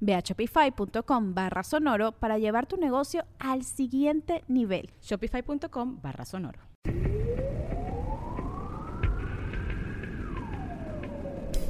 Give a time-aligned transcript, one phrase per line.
[0.00, 4.90] Ve a shopify.com barra sonoro para llevar tu negocio al siguiente nivel.
[5.02, 6.60] Shopify.com barra sonoro.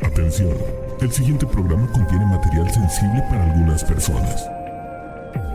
[0.03, 0.57] Atención,
[1.01, 4.49] el siguiente programa contiene material sensible para algunas personas.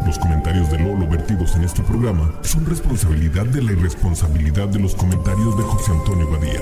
[0.06, 4.96] Los comentarios de Lolo vertidos en este programa son responsabilidad de la irresponsabilidad de los
[4.96, 6.62] comentarios de José Antonio Badía.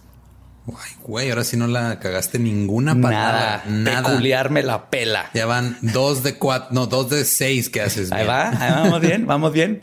[0.67, 3.63] Ay, güey, ahora sí no la cagaste ninguna palabra.
[3.67, 4.09] Nada.
[4.09, 5.29] Peculiar me la pela.
[5.33, 8.11] Ya van dos de cuatro, no, dos de seis que haces.
[8.11, 9.81] Ahí va, ahí vamos bien, vamos bien.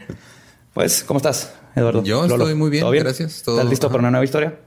[0.72, 2.04] Pues, ¿cómo estás, Eduardo?
[2.04, 3.38] Yo estoy muy bien, gracias.
[3.38, 4.58] ¿Estás listo para una nueva historia?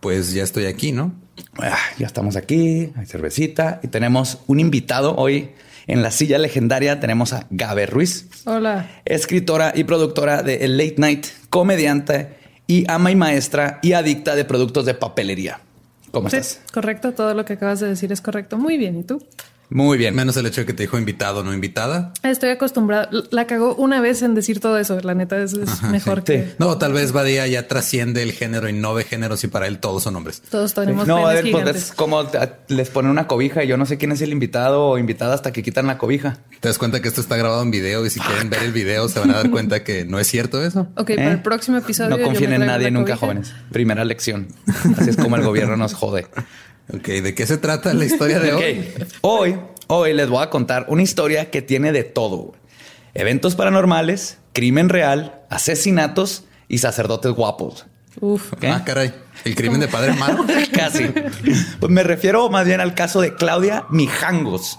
[0.00, 1.14] Pues ya estoy aquí, ¿no?
[1.58, 5.52] Ah, ya estamos aquí, hay cervecita y tenemos un invitado hoy.
[5.86, 8.28] En la silla legendaria tenemos a Gabe Ruiz.
[8.44, 9.02] Hola.
[9.04, 12.36] Escritora y productora de El Late Night, comediante
[12.66, 15.60] y ama y maestra y adicta de productos de papelería.
[16.10, 16.60] ¿Cómo Sí, estás?
[16.72, 17.12] correcto.
[17.12, 18.56] Todo lo que acabas de decir es correcto.
[18.58, 18.98] Muy bien.
[18.98, 19.22] ¿Y tú?
[19.68, 20.14] Muy bien.
[20.14, 22.12] Menos el hecho de que te dijo invitado, no invitada.
[22.22, 23.08] Estoy acostumbrada.
[23.30, 25.00] La cagó una vez en decir todo eso.
[25.00, 28.72] La neta es, es mejor que No, tal vez Badía ya trasciende el género y
[28.72, 30.42] no ve géneros y para él todos son hombres.
[30.50, 32.24] todos tenemos No, a penes ver, pues es como
[32.68, 35.52] les ponen una cobija y yo no sé quién es el invitado o invitada hasta
[35.52, 36.38] que quitan la cobija.
[36.60, 39.08] Te das cuenta que esto está grabado en video y si quieren ver el video
[39.08, 40.88] se van a dar cuenta que no es cierto eso.
[40.96, 41.16] Ok, ¿Eh?
[41.16, 42.10] para el próximo episodio.
[42.10, 43.26] No yo confíen me en nadie nunca, cobija.
[43.26, 43.52] jóvenes.
[43.72, 44.48] Primera lección.
[44.96, 46.26] Así es como el gobierno nos jode.
[46.92, 48.88] Ok, ¿de qué se trata la historia de hoy?
[49.22, 49.58] Hoy,
[49.88, 52.52] hoy les voy a contar una historia que tiene de todo.
[53.14, 57.86] Eventos paranormales, crimen real, asesinatos y sacerdotes guapos.
[58.20, 58.52] Uf.
[58.52, 58.64] ¿Ok?
[58.64, 59.12] Ah, caray.
[59.44, 60.44] El crimen de padre malo.
[60.72, 61.06] Casi.
[61.80, 64.78] Pues me refiero más bien al caso de Claudia Mijangos.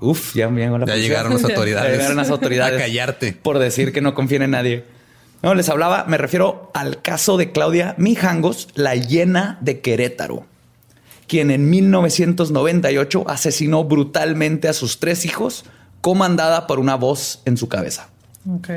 [0.00, 1.92] Uf, ya me la Ya llegaron las Ya autoridades.
[1.92, 2.76] llegaron las autoridades.
[2.78, 3.32] A callarte.
[3.34, 4.84] Por decir que no confíen en nadie.
[5.42, 10.46] No, les hablaba, me refiero al caso de Claudia Mijangos, la llena de Querétaro,
[11.30, 15.64] quien en 1998 asesinó brutalmente a sus tres hijos,
[16.00, 18.08] comandada por una voz en su cabeza.
[18.50, 18.68] Ok.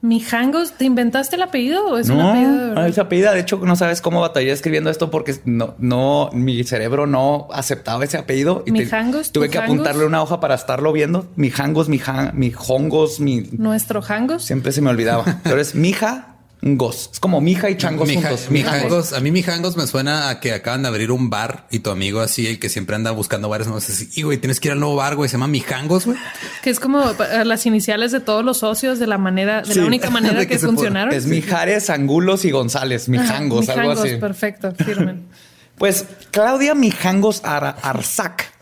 [0.00, 2.88] Mijangos, ¿te inventaste el apellido o es un No, apellido de verdad?
[2.88, 3.32] es apellida.
[3.32, 8.04] De hecho, no sabes cómo batallé escribiendo esto porque no, no, mi cerebro no aceptaba
[8.04, 8.62] ese apellido.
[8.64, 9.32] Y te- ¿Mijangos?
[9.32, 11.26] tuve ¿Tu que apuntarle una hoja para estarlo viendo.
[11.34, 13.48] Mi jangos, mi, jan- mi jongos, mi.
[13.52, 14.44] Nuestro Jangos.
[14.44, 15.24] Siempre se me olvidaba.
[15.42, 17.10] Pero es mija ngos.
[17.12, 18.50] Es como mija y changos Mija- juntos.
[18.50, 19.12] mijangos.
[19.12, 22.20] A mí mijangos me suena a que acaban de abrir un bar y tu amigo
[22.20, 24.80] así, el que siempre anda buscando bares nuevos, así, y güey, tienes que ir al
[24.80, 26.18] nuevo bar, güey, se llama mijangos, güey.
[26.62, 27.04] Que es como
[27.44, 29.80] las iniciales de todos los socios de la manera, de Sí.
[29.80, 31.14] la única manera que, funcionaron.
[31.14, 33.08] Es Mijares, Angulos y González.
[33.08, 34.16] Mijangos, algo así.
[34.16, 35.26] Perfecto, firmen.
[35.78, 38.52] Pues Claudia Mijangos Ar- Arzac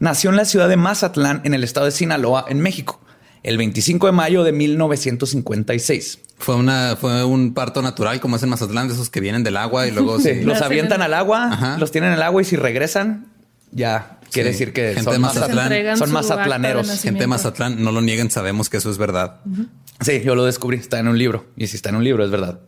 [0.00, 3.00] nació en la ciudad de Mazatlán, en el estado de Sinaloa, en México,
[3.44, 6.18] el 25 de mayo de 1956.
[6.38, 9.56] Fue una, fue un parto natural, como es en Mazatlán, de esos que vienen del
[9.56, 10.42] agua y luego Sí, sí.
[10.42, 11.78] los avientan al agua, Ajá.
[11.78, 13.26] los tienen en el agua y si regresan,
[13.70, 14.58] ya quiere Sí.
[14.58, 17.00] decir que Gente son, de Mazatlán- son mazatlaneros.
[17.00, 19.36] Gente de Mazatlán, no lo nieguen, sabemos que eso es verdad.
[20.00, 21.46] Sí, yo lo descubrí, está en un libro.
[21.56, 22.58] Y si está en un libro, es verdad.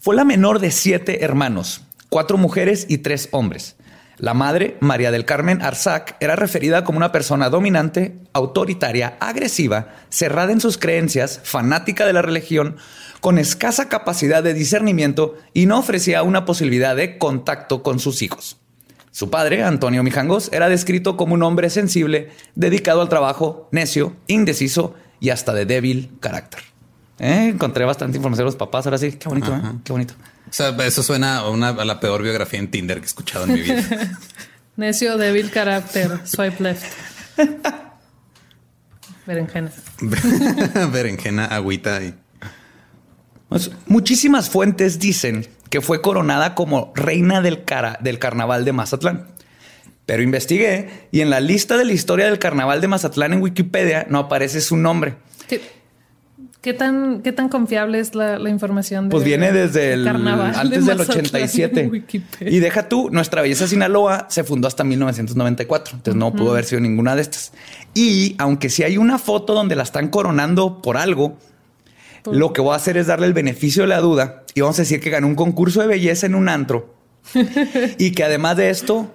[0.00, 3.76] Fue la menor de siete hermanos, cuatro mujeres y tres hombres.
[4.18, 10.50] La madre, María del Carmen Arzac, era referida como una persona dominante, autoritaria, agresiva, cerrada
[10.50, 12.76] en sus creencias, fanática de la religión,
[13.20, 18.56] con escasa capacidad de discernimiento y no ofrecía una posibilidad de contacto con sus hijos.
[19.12, 24.94] Su padre, Antonio Mijangos, era descrito como un hombre sensible, dedicado al trabajo, necio, indeciso
[25.20, 26.60] y hasta de débil carácter.
[27.20, 28.86] Eh, encontré bastante información de los papás.
[28.86, 29.60] Ahora sí, qué bonito, ¿eh?
[29.84, 30.14] qué bonito.
[30.48, 33.44] O sea, eso suena a, una, a la peor biografía en Tinder que he escuchado
[33.44, 33.82] en mi vida.
[34.76, 36.84] Necio, débil carácter, swipe left.
[39.26, 39.70] Berenjena.
[40.92, 42.14] Berenjena, agüita y.
[43.48, 49.28] Pues, muchísimas fuentes dicen que fue coronada como reina del, cara, del carnaval de Mazatlán.
[50.06, 54.06] Pero investigué y en la lista de la historia del carnaval de Mazatlán en Wikipedia
[54.08, 55.16] no aparece su nombre.
[55.46, 55.60] ¿Qué,
[56.68, 59.08] qué tan, qué tan confiable es la, la información?
[59.08, 61.80] Pues de- viene desde el carnaval de antes del Mazatlán 87.
[61.80, 62.52] en Wikipedia?
[62.54, 65.94] Y deja tú, Nuestra Belleza Sinaloa se fundó hasta 1994.
[65.96, 67.52] Entonces no pudo haber sido ninguna de estas.
[67.94, 71.38] Y aunque sí hay una foto donde la están coronando por algo,
[72.30, 74.82] lo que voy a hacer es darle el beneficio de la duda y vamos a
[74.82, 76.94] decir que ganó un concurso de belleza en un antro
[77.98, 79.14] y que además de esto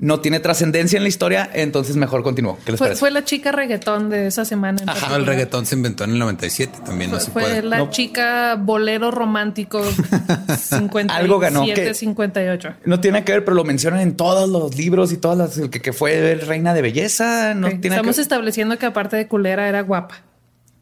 [0.00, 2.58] no tiene trascendencia en la historia, entonces mejor continúo.
[2.64, 3.00] ¿Qué les Fue, parece?
[3.00, 4.82] fue la chica reggaetón de esa semana.
[4.82, 7.62] en Ajá, el reggaetón se inventó en el 97 también, no Fue, se fue puede.
[7.62, 7.90] la No.
[7.90, 9.82] chica bolero romántico
[10.58, 11.94] 57, Algo ganó, ¿qué?
[11.94, 12.74] 58.
[12.84, 15.80] No tiene que ver, pero lo mencionan en todos los libros y todas las que,
[15.80, 17.54] que fue reina de belleza.
[17.54, 20.22] No Ok, tiene Estamos que estableciendo que aparte de culera era guapa.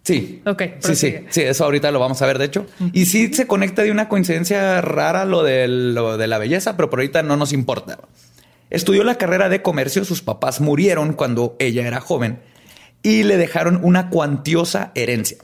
[0.04, 0.42] Sí.
[0.46, 1.14] Ok, Sí, sí.
[1.30, 2.66] Sí, eso ahorita lo vamos a ver, de hecho.
[2.92, 6.90] Y sí se conecta de una coincidencia rara lo de, lo de la belleza, pero
[6.90, 7.98] por ahorita no nos importa.
[8.72, 12.40] Estudió la carrera de comercio, sus papás murieron cuando ella era joven
[13.02, 15.36] y le dejaron una cuantiosa herencia.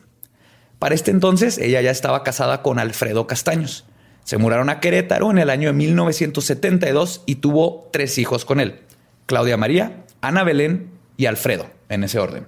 [0.79, 3.85] Para este entonces, ella ya estaba casada con Alfredo Castaños.
[4.25, 8.81] Se mudaron a Querétaro en el año de 1972 y tuvo tres hijos con él.
[9.27, 10.89] Claudia María, Ana Belén
[11.19, 12.47] y Alfredo, en ese orden.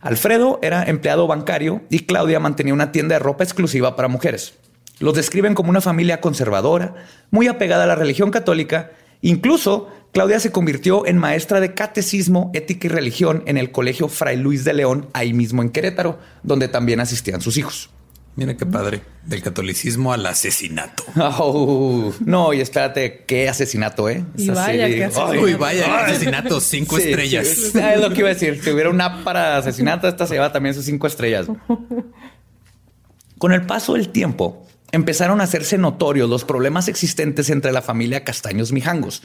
[0.00, 4.54] Alfredo era empleado bancario y Claudia mantenía una tienda de ropa exclusiva para mujeres.
[4.98, 6.96] Los describen como una familia conservadora,
[7.30, 8.90] muy apegada a la religión católica.
[9.22, 14.36] Incluso Claudia se convirtió en maestra de catecismo, ética y religión en el Colegio Fray
[14.36, 17.88] Luis de León, ahí mismo en Querétaro, donde también asistían sus hijos.
[18.34, 19.02] Mira qué padre.
[19.26, 21.04] Del catolicismo al asesinato.
[21.16, 24.24] Oh, no, y espérate, qué asesinato, ¿eh?
[24.36, 25.40] Y vaya, qué asesinato.
[25.40, 27.46] Uy, vaya, qué asesinato, cinco Sí, estrellas.
[27.46, 28.60] sí, es lo que iba a decir.
[28.62, 31.46] Si hubiera una app para asesinato, esta se lleva también sus cinco estrellas.
[33.38, 38.22] Con el paso del tiempo, empezaron a hacerse notorios los problemas existentes entre la familia
[38.24, 39.22] Castaños Mijangos.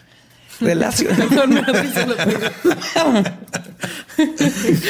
[0.59, 1.15] Relación-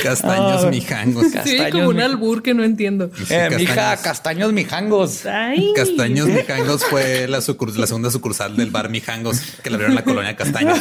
[0.04, 0.70] Castaños Ah.
[0.70, 1.26] mijangos.
[1.28, 3.12] Sí, Castaños, como un albur que no entiendo.
[3.18, 4.02] Sí, Eh, mija, castaños.
[4.02, 5.26] Castaños Mijangos.
[5.26, 5.74] Ay.
[5.76, 10.04] Castaños Mijangos fue la, la segunda sucursal del bar Mijangos que le abrieron en la
[10.06, 10.80] colonia Castaños.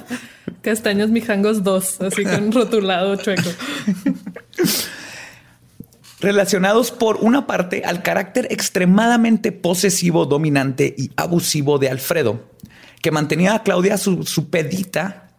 [0.62, 3.48] Castaños mijangos 2, así con rotulado chueco.
[6.20, 12.44] Relacionados por una parte al carácter extremadamente posesivo, dominante y abusivo de Alfredo,
[13.02, 15.30] que mantenía a Claudia su- supedita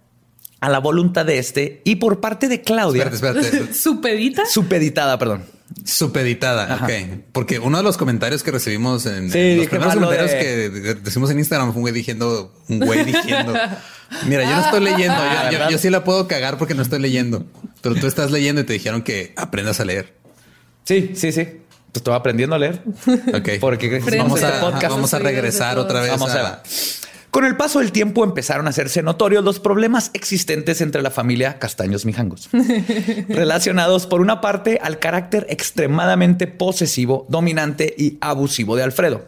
[0.62, 3.74] a la voluntad de este, y por parte de Claudia, Espérate, espérate.
[3.80, 4.46] ¿Su pedita?
[4.46, 5.44] supeditada, perdón.
[5.86, 6.86] Supeditada, Ajá.
[6.86, 6.92] ok.
[7.32, 10.46] Porque uno de los comentarios que recibimos en Sí, en los primeros comentarios de- que
[10.70, 13.54] de- decimos en Instagram fue un güey diciendo, un güey diciendo,
[14.26, 15.70] mira, yo no estoy leyendo, Ah, yo- yo, ¿verdad?
[15.70, 17.46] yo sí la puedo cagar porque no estoy leyendo,
[17.82, 20.18] pero tú estás leyendo y te dijeron que aprendas a leer.
[20.90, 21.44] Sí, sí, sí.
[21.44, 22.82] Pues estoy aprendiendo a leer.
[23.34, 23.50] Ok.
[23.62, 26.10] Porque vamos este a, podcast- vamos a regresar otra vez.
[26.10, 26.60] Vamos a a- ver.
[27.30, 31.60] Con el paso del tiempo empezaron a hacerse notorios los problemas existentes entre la familia
[31.60, 32.50] Castaños Mijangos,
[33.30, 39.26] relacionados por una parte al carácter extremadamente posesivo, dominante y abusivo de Alfredo,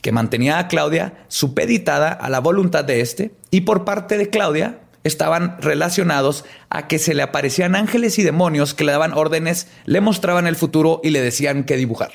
[0.00, 4.78] que mantenía a Claudia supeditada a la voluntad de este, y por parte de Claudia
[5.04, 10.00] estaban relacionados a que se le aparecían ángeles y demonios que le daban órdenes, le
[10.00, 12.12] mostraban el futuro y le decían qué dibujar.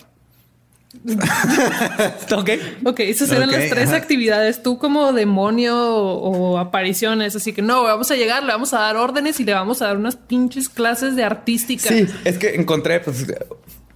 [2.36, 2.50] ¿Ok?
[2.86, 3.98] Ok, esas eran las tres ajá.
[3.98, 4.63] actividades.
[4.63, 7.36] Tú como demonio o, o apariciones.
[7.36, 9.88] Así que no, vamos a llegar, le vamos a dar órdenes y le vamos a
[9.88, 11.89] dar unas pinches clases de artística.
[11.89, 13.27] Sí, es que encontré, pues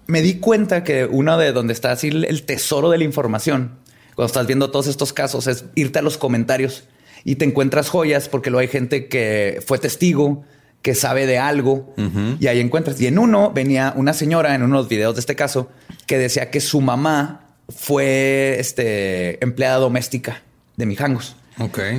[0.08, 3.80] me di cuenta que uno de donde está así el tesoro de la información,
[4.16, 6.84] cuando estás viendo todos estos casos, es irte a los comentarios
[7.24, 10.44] y te encuentras joyas porque luego hay gente que fue testigo,
[10.82, 11.94] que sabe de algo
[12.40, 13.00] y ahí encuentras.
[13.00, 15.70] Y en uno venía una señora en unos videos de este caso
[16.08, 20.42] que decía que su mamá fue este, empleada doméstica
[20.78, 21.36] de Mijangos.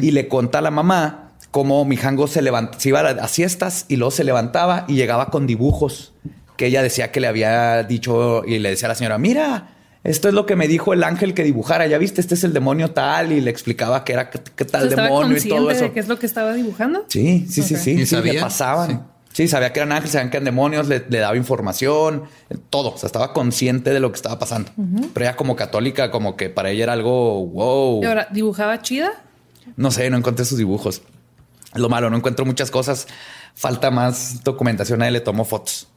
[0.03, 3.85] Y le conta a la mamá cómo Mijango se levanta, se iba a a siestas
[3.89, 6.13] y luego se levantaba y llegaba con dibujos
[6.57, 9.69] que ella decía que le había dicho y le decía a la señora, mira,
[10.05, 12.53] esto es lo que me dijo el ángel que dibujara, ya viste, este es el
[12.53, 15.73] demonio tal y le explicaba que era qué, tal sea, ¿Estaba demonio y todo consciente
[15.73, 15.85] eso.
[15.85, 17.05] de qué es lo que estaba dibujando?
[17.09, 17.93] Sí, sí, sí, sí.
[17.93, 18.33] ¿Y sí, sabía?
[18.35, 19.07] le pasaban.
[19.33, 19.47] Sí.
[19.47, 22.25] sabía que eran ángeles, sabían que eran demonios, le, le daba información,
[22.69, 22.95] todo.
[22.95, 24.73] O sea, estaba consciente de lo que estaba pasando.
[25.15, 28.03] Pero ella como católica, como que para ella era algo wow.
[28.03, 29.13] Y ahora, ¿dibujaba chida?
[29.77, 31.03] No sé, no encontré sus dibujos.
[31.75, 33.07] Lo malo, no encuentro muchas cosas.
[33.55, 35.01] Falta más documentación.
[35.01, 35.89] A él le tomó fotos.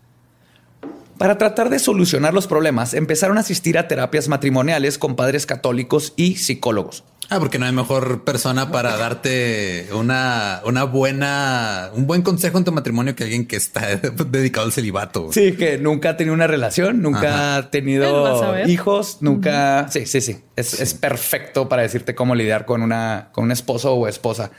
[1.17, 6.13] Para tratar de solucionar los problemas, empezaron a asistir a terapias matrimoniales con padres católicos
[6.17, 7.03] y psicólogos.
[7.29, 12.65] Ah, porque no hay mejor persona para darte una, una buena, un buen consejo en
[12.65, 13.95] tu matrimonio que alguien que está
[14.29, 15.31] dedicado al celibato.
[15.31, 19.88] Sí, que nunca ha tenido una relación, nunca ha tenido hijos, nunca.
[19.89, 20.38] Sí, sí, sí.
[20.55, 24.51] Es, es, perfecto para decirte cómo lidiar con una, con un esposo o esposa.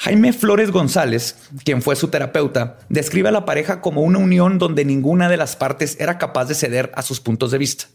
[0.00, 4.84] Jaime Flores González, quien fue su terapeuta, describe a la pareja como una unión donde
[4.84, 7.86] ninguna de las partes era capaz de ceder a sus puntos de vista.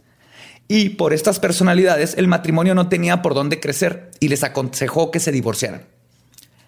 [0.68, 5.22] Y por estas personalidades, el matrimonio no tenía por dónde crecer y les aconsejó que
[5.22, 5.93] se divorciaran.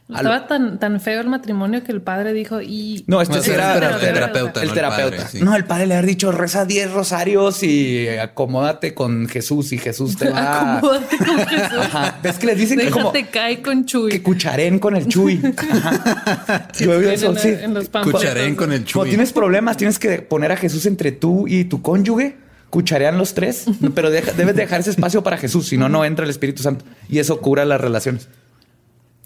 [0.07, 3.03] Estaba tan, tan feo el matrimonio que el padre dijo y...
[3.07, 4.62] No, este era el terapeuta.
[4.62, 5.29] El terapeuta.
[5.41, 10.15] No, el padre le ha dicho reza 10 rosarios y acomódate con Jesús y Jesús
[10.15, 10.77] te va...
[10.77, 11.77] acomódate con Jesús.
[11.79, 12.19] Ajá.
[12.21, 13.12] ¿Ves que les dicen que como...
[13.31, 14.12] cae con Chuy.
[14.12, 15.41] Que cucharen con el Chuy.
[16.79, 17.55] Yo eso, sí.
[18.03, 18.93] cucharen con el Chuy.
[18.93, 22.38] Cuando tienes problemas, tienes que poner a Jesús entre tú y tu cónyuge
[22.69, 26.29] cucharean los tres, pero debes dejar ese espacio para Jesús, si no, no entra el
[26.29, 28.27] Espíritu Santo y eso cura las relaciones.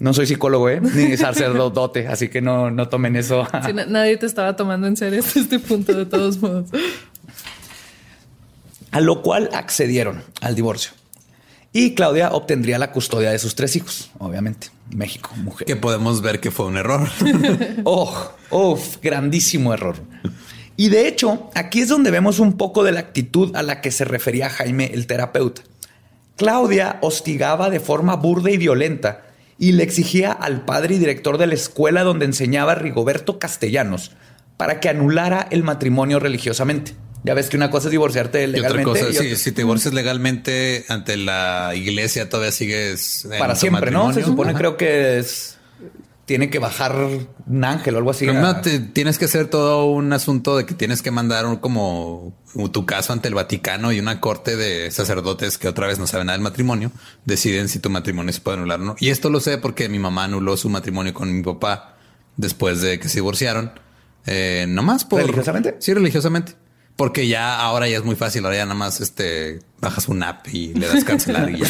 [0.00, 0.80] No soy psicólogo, ¿eh?
[0.80, 3.46] ni sacerdote, así que no, no tomen eso.
[3.88, 6.70] nadie te estaba tomando en serio hasta este punto, de todos modos.
[8.90, 10.92] A lo cual accedieron al divorcio.
[11.72, 14.68] Y Claudia obtendría la custodia de sus tres hijos, obviamente.
[14.90, 15.66] México, mujer.
[15.66, 17.06] Que podemos ver que fue un error.
[17.84, 19.96] oh, oh, grandísimo error.
[20.76, 23.90] Y de hecho, aquí es donde vemos un poco de la actitud a la que
[23.90, 25.60] se refería Jaime el terapeuta.
[26.36, 29.29] Claudia hostigaba de forma burda y violenta
[29.60, 34.12] y le exigía al padre y director de la escuela donde enseñaba Rigoberto Castellanos
[34.56, 36.94] para que anulara el matrimonio religiosamente.
[37.24, 38.88] Ya ves que una cosa es divorciarte legalmente.
[38.88, 43.28] Y otra cosa, si te divorcias legalmente ante la iglesia, todavía sigues.
[43.38, 44.14] Para siempre, ¿no?
[44.14, 45.58] Se supone, creo que es
[46.30, 46.94] tiene que bajar
[47.48, 48.24] un ángel o algo así.
[48.24, 52.38] no, tienes que hacer todo un asunto de que tienes que mandar un, como
[52.72, 56.28] tu caso ante el Vaticano y una corte de sacerdotes que otra vez no saben
[56.28, 56.92] nada del matrimonio,
[57.24, 58.96] deciden si tu matrimonio se puede anular o no.
[59.00, 61.96] Y esto lo sé porque mi mamá anuló su matrimonio con mi papá
[62.36, 63.72] después de que se divorciaron.
[64.24, 65.22] Eh, no más por...
[65.22, 65.78] ¿Religiosamente?
[65.80, 66.52] Sí, religiosamente.
[67.00, 70.46] Porque ya ahora ya es muy fácil, ahora ya nada más este bajas un app
[70.52, 71.66] y le das cancelar y ya.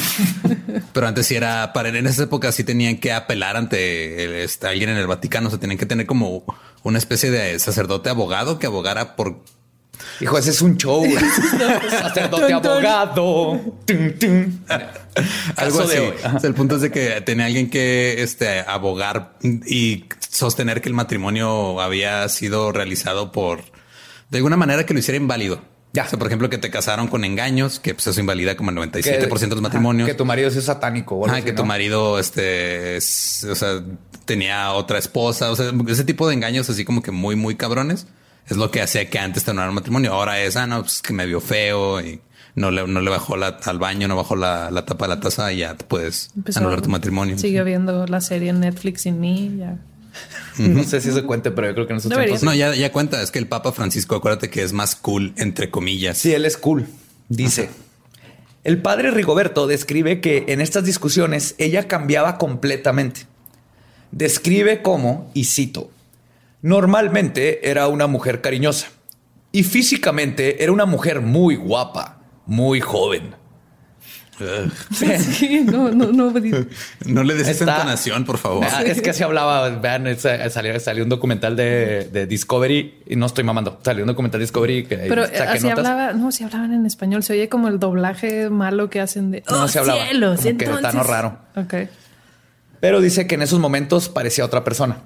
[0.92, 4.90] Pero antes sí era para en esa época sí tenían que apelar ante este, alguien
[4.90, 6.42] en el Vaticano, o sea, tenían que tener como
[6.82, 9.44] una especie de sacerdote abogado que abogara por
[10.20, 11.04] Hijo, ese es un show.
[11.90, 13.60] Sacerdote abogado.
[15.54, 15.96] Algo así.
[16.42, 21.80] el punto es de que tenía alguien que este, abogar y sostener que el matrimonio
[21.80, 23.60] había sido realizado por
[24.30, 25.60] de alguna manera que lo hiciera inválido.
[25.92, 26.04] Ya.
[26.04, 28.76] O sea, por ejemplo, que te casaron con engaños, que pues eso invalida como el
[28.76, 30.08] 97% de los matrimonios.
[30.08, 31.28] que tu marido es satánico.
[31.28, 33.82] ah, que tu marido, este, o sea,
[34.24, 35.50] tenía otra esposa.
[35.50, 38.06] O sea, ese tipo de engaños así como que muy, muy cabrones.
[38.46, 40.12] Es lo que hacía que antes tener un matrimonio.
[40.12, 42.20] Ahora es, ah, no, pues que me vio feo y
[42.54, 45.52] no le, no le bajó la, al baño, no bajó la, tapa de la taza
[45.52, 47.38] y ya puedes anular tu matrimonio.
[47.38, 49.78] Sigue viendo la serie en Netflix sin mí, ya.
[50.58, 52.08] No sé si se cuente, pero yo creo que no se
[52.44, 53.22] No, ya, ya cuenta.
[53.22, 56.18] Es que el Papa Francisco, acuérdate que es más cool, entre comillas.
[56.18, 56.86] Sí, él es cool.
[57.28, 57.70] Dice.
[58.62, 63.22] El padre Rigoberto describe que en estas discusiones ella cambiaba completamente.
[64.10, 65.90] Describe cómo, y cito,
[66.60, 68.88] normalmente era una mujer cariñosa
[69.52, 73.34] y físicamente era una mujer muy guapa, muy joven.
[75.64, 76.32] No, no, no.
[77.06, 78.66] no le des esa entonación, por favor.
[78.70, 79.68] Ah, es que así hablaba.
[79.68, 83.78] Vean, salió, salió, un documental de, Discovery y no estoy mamando.
[83.82, 84.96] Salió un documental de Discovery que.
[84.96, 87.22] Pero así hablaba, no, si hablaban en español.
[87.22, 89.42] Se oye como el doblaje malo que hacen de.
[89.50, 90.04] No, oh, se hablaba.
[90.04, 91.38] Cielos, como que tan raro.
[91.56, 91.74] Ok.
[92.80, 95.02] Pero dice que en esos momentos parecía otra persona.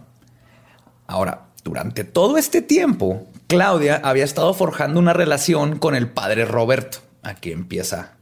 [1.07, 6.99] Ahora, durante todo este tiempo, Claudia había estado forjando una relación con el padre Roberto.
[7.23, 8.13] Aquí empieza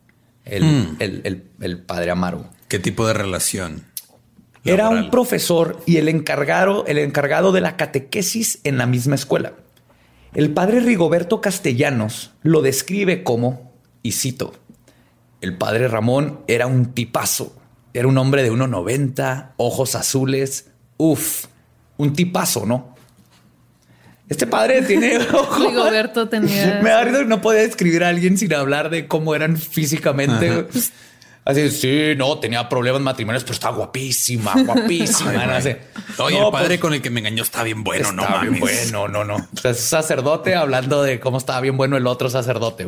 [0.45, 0.97] Hmm.
[0.99, 2.47] el, padre Amaro.
[2.69, 3.85] ¿Qué tipo de relación?
[4.65, 9.55] Era un profesor y el encargado, el encargado de la catequesis en la misma escuela.
[10.35, 13.73] El padre Rigoberto Castellanos lo describe como,
[14.03, 14.55] y cito,
[15.41, 17.55] el padre Ramón era un tipazo,
[17.93, 21.47] era un hombre de 1,90, ojos azules, uff,
[21.99, 22.92] un tipazo, ¿no?
[24.33, 25.19] Este padre tiene
[25.59, 26.81] Rigoberto tenía.
[26.83, 30.67] Me da risa no podía describir a alguien sin hablar de cómo eran físicamente.
[31.45, 35.33] Así, sí, no, tenía problemas matrimoniales, pero está guapísima, guapísima.
[36.17, 38.49] Oye, el padre pues, con el que me engañó está bien bueno, no mames.
[38.53, 39.49] Bien bueno, no, no.
[39.65, 42.87] es sacerdote hablando de cómo estaba bien bueno el otro sacerdote.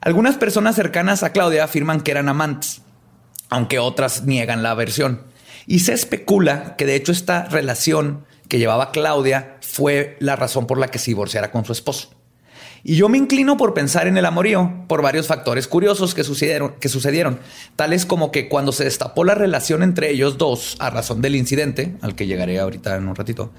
[0.00, 2.80] Algunas personas cercanas a Claudia afirman que eran amantes,
[3.50, 5.20] aunque otras niegan la versión.
[5.66, 10.78] Y se especula que de hecho esta relación que llevaba Claudia fue la razón por
[10.78, 12.10] la que se divorciara con su esposo.
[12.88, 16.74] Y yo me inclino por pensar en el amorío por varios factores curiosos que sucedieron,
[16.78, 17.40] que sucedieron,
[17.74, 21.96] tales como que cuando se destapó la relación entre ellos dos a razón del incidente,
[22.00, 23.50] al que llegaré ahorita en un ratito,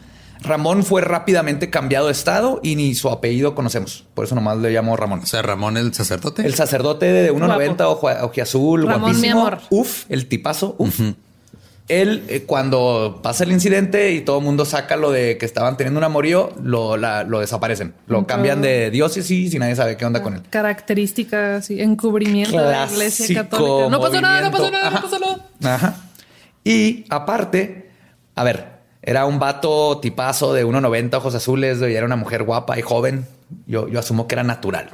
[0.41, 4.05] Ramón fue rápidamente cambiado de estado y ni su apellido conocemos.
[4.13, 5.19] Por eso nomás le llamo Ramón.
[5.19, 6.45] O sea, Ramón el sacerdote.
[6.45, 9.59] El sacerdote de 1.90, ojo, ojiazul, Ramón, mi amor.
[9.69, 11.01] Uf, el tipazo, uf.
[11.87, 15.77] Él, eh, cuando pasa el incidente y todo el mundo saca lo de que estaban
[15.77, 17.93] teniendo un amorío, lo, la- lo desaparecen.
[18.07, 20.41] Lo cambian de diócesis y nadie sabe qué onda con él.
[20.49, 23.89] Características y encubrimiento de la iglesia Clásico católica.
[23.89, 25.75] No pasó nada, no pasó nada, no pasó nada.
[25.75, 25.95] Ajá.
[26.63, 27.89] Y aparte,
[28.35, 28.65] a ver,
[29.01, 33.25] era un vato tipazo de 1.90, ojos azules, y era una mujer guapa y joven.
[33.65, 34.89] Yo, yo asumo que era natural.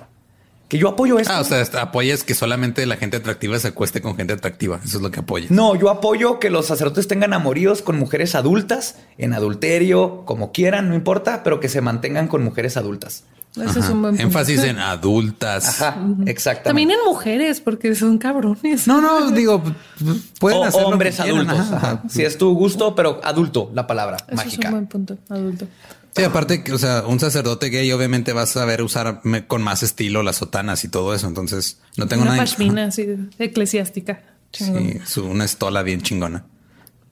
[0.74, 1.32] Que yo apoyo esto.
[1.32, 4.80] Ah, o sea, apoyas que solamente la gente atractiva se acueste con gente atractiva.
[4.84, 5.52] Eso es lo que apoyas.
[5.52, 10.90] No, yo apoyo que los sacerdotes tengan amoríos con mujeres adultas, en adulterio, como quieran,
[10.90, 13.24] no importa, pero que se mantengan con mujeres adultas.
[13.56, 14.24] Ese es un buen punto.
[14.24, 15.80] Énfasis en adultas.
[15.80, 16.70] Ajá, exactamente.
[16.70, 18.88] También en mujeres, porque son cabrones.
[18.88, 19.62] No, no, digo,
[20.40, 21.60] pueden O hacer lo que hombres adultos.
[21.60, 21.76] ajá.
[21.78, 22.04] Ajá.
[22.10, 24.70] Si es tu gusto, pero adulto, la palabra Eso es mágica.
[24.70, 25.68] un buen punto, adulto.
[26.16, 29.82] Sí, aparte que, o sea, un sacerdote gay obviamente vas a saber usar con más
[29.82, 31.28] estilo las sotanas y todo eso.
[31.28, 32.44] Entonces, no tengo Una nada.
[32.44, 33.08] pashmina así,
[33.40, 34.22] eclesiástica.
[34.52, 34.84] Chingón.
[34.92, 36.46] Sí, su- una estola bien chingona.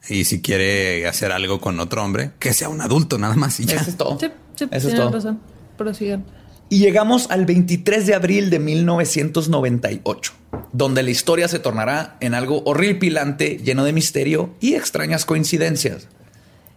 [0.08, 3.66] Y si quiere hacer algo con otro hombre, que sea un adulto nada más y
[3.66, 3.76] ya.
[3.78, 4.20] Eso es todo.
[4.20, 5.12] Sí, sí, Eso es todo.
[5.12, 5.40] razón.
[5.78, 6.24] Prosigan.
[6.70, 10.34] Y llegamos al 23 de abril de 1998,
[10.72, 16.08] donde la historia se tornará en algo horripilante, lleno de misterio y extrañas coincidencias.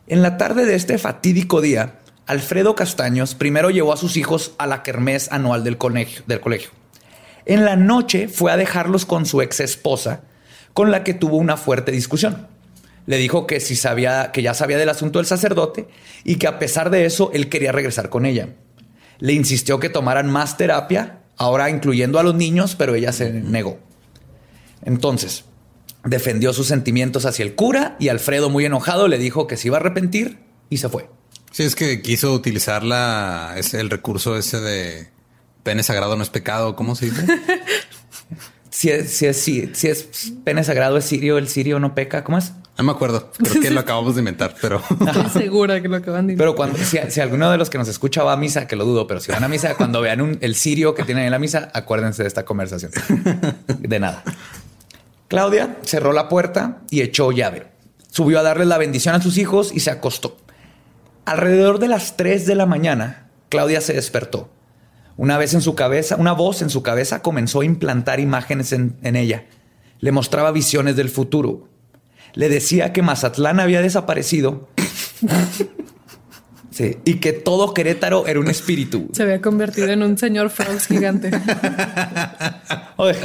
[0.07, 4.67] En la tarde de este fatídico día, Alfredo Castaños primero llevó a sus hijos a
[4.67, 6.71] la kermés anual del colegio.
[7.47, 10.23] En la noche fue a dejarlos con su ex esposa,
[10.73, 12.49] con la que tuvo una fuerte discusión.
[13.07, 15.87] Le dijo que si sabía, que ya sabía del asunto del sacerdote
[16.25, 18.49] y que a pesar de eso él quería regresar con ella.
[19.19, 23.79] Le insistió que tomaran más terapia, ahora incluyendo a los niños, pero ella se negó.
[24.83, 25.45] Entonces,
[26.05, 29.77] defendió sus sentimientos hacia el cura y Alfredo, muy enojado, le dijo que se iba
[29.77, 30.39] a arrepentir
[30.71, 31.14] y se fue.
[31.55, 35.07] Sí, es que quiso utilizar la, ese, el recurso ese de
[35.63, 36.75] pene sagrado no es pecado.
[36.75, 37.25] ¿Cómo se dice?
[38.71, 40.09] Si es, si es, si, si es
[40.43, 42.53] pene sagrado, es sirio, el sirio no peca, ¿cómo es?
[42.77, 43.31] No me acuerdo.
[43.39, 46.39] Creo que lo acabamos de inventar, pero Estoy segura que lo acaban de decir.
[46.39, 48.85] Pero cuando, si, si alguno de los que nos escucha va a misa, que lo
[48.85, 51.39] dudo, pero si van a misa, cuando vean un- el sirio que tienen en la
[51.39, 52.91] misa, acuérdense de esta conversación.
[53.79, 54.25] De nada.
[55.29, 57.69] Claudia cerró la puerta y echó llave.
[58.11, 60.37] Subió a darle la bendición a sus hijos y se acostó.
[61.25, 64.51] Alrededor de las 3 de la mañana, Claudia se despertó.
[65.17, 68.97] Una vez en su cabeza, una voz en su cabeza comenzó a implantar imágenes en,
[69.03, 69.45] en ella.
[70.01, 71.69] Le mostraba visiones del futuro.
[72.35, 74.69] Le decía que Mazatlán había desaparecido
[76.75, 79.09] Sí, y que todo Querétaro era un espíritu.
[79.13, 81.31] Se había convertido en un señor Frogs gigante.
[82.97, 83.17] Oye,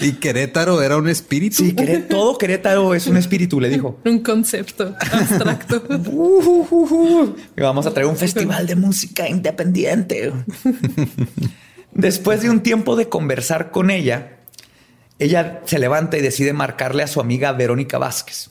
[0.00, 1.56] y Querétaro era un espíritu.
[1.56, 3.98] Sí, Queré- todo Querétaro es un espíritu, le dijo.
[4.04, 5.82] un concepto abstracto.
[7.56, 10.32] Y vamos a traer un festival de música independiente.
[11.92, 14.38] Después de un tiempo de conversar con ella,
[15.18, 18.50] ella se levanta y decide marcarle a su amiga Verónica Vázquez,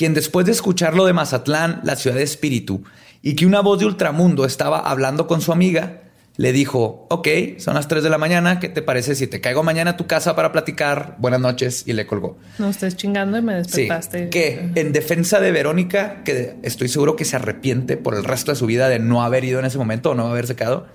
[0.00, 2.82] quien después de escuchar lo de Mazatlán, la ciudad de espíritu,
[3.20, 6.04] y que una voz de ultramundo estaba hablando con su amiga,
[6.38, 9.62] le dijo, ok, son las 3 de la mañana, ¿qué te parece si te caigo
[9.62, 11.16] mañana a tu casa para platicar?
[11.18, 12.38] Buenas noches, y le colgó.
[12.58, 14.30] No estés chingando y me Sí, despertaste.
[14.30, 18.56] que en defensa de Verónica, que estoy seguro que se arrepiente por el resto de
[18.56, 20.86] su vida de no haber ido en ese momento o no haberse quedado,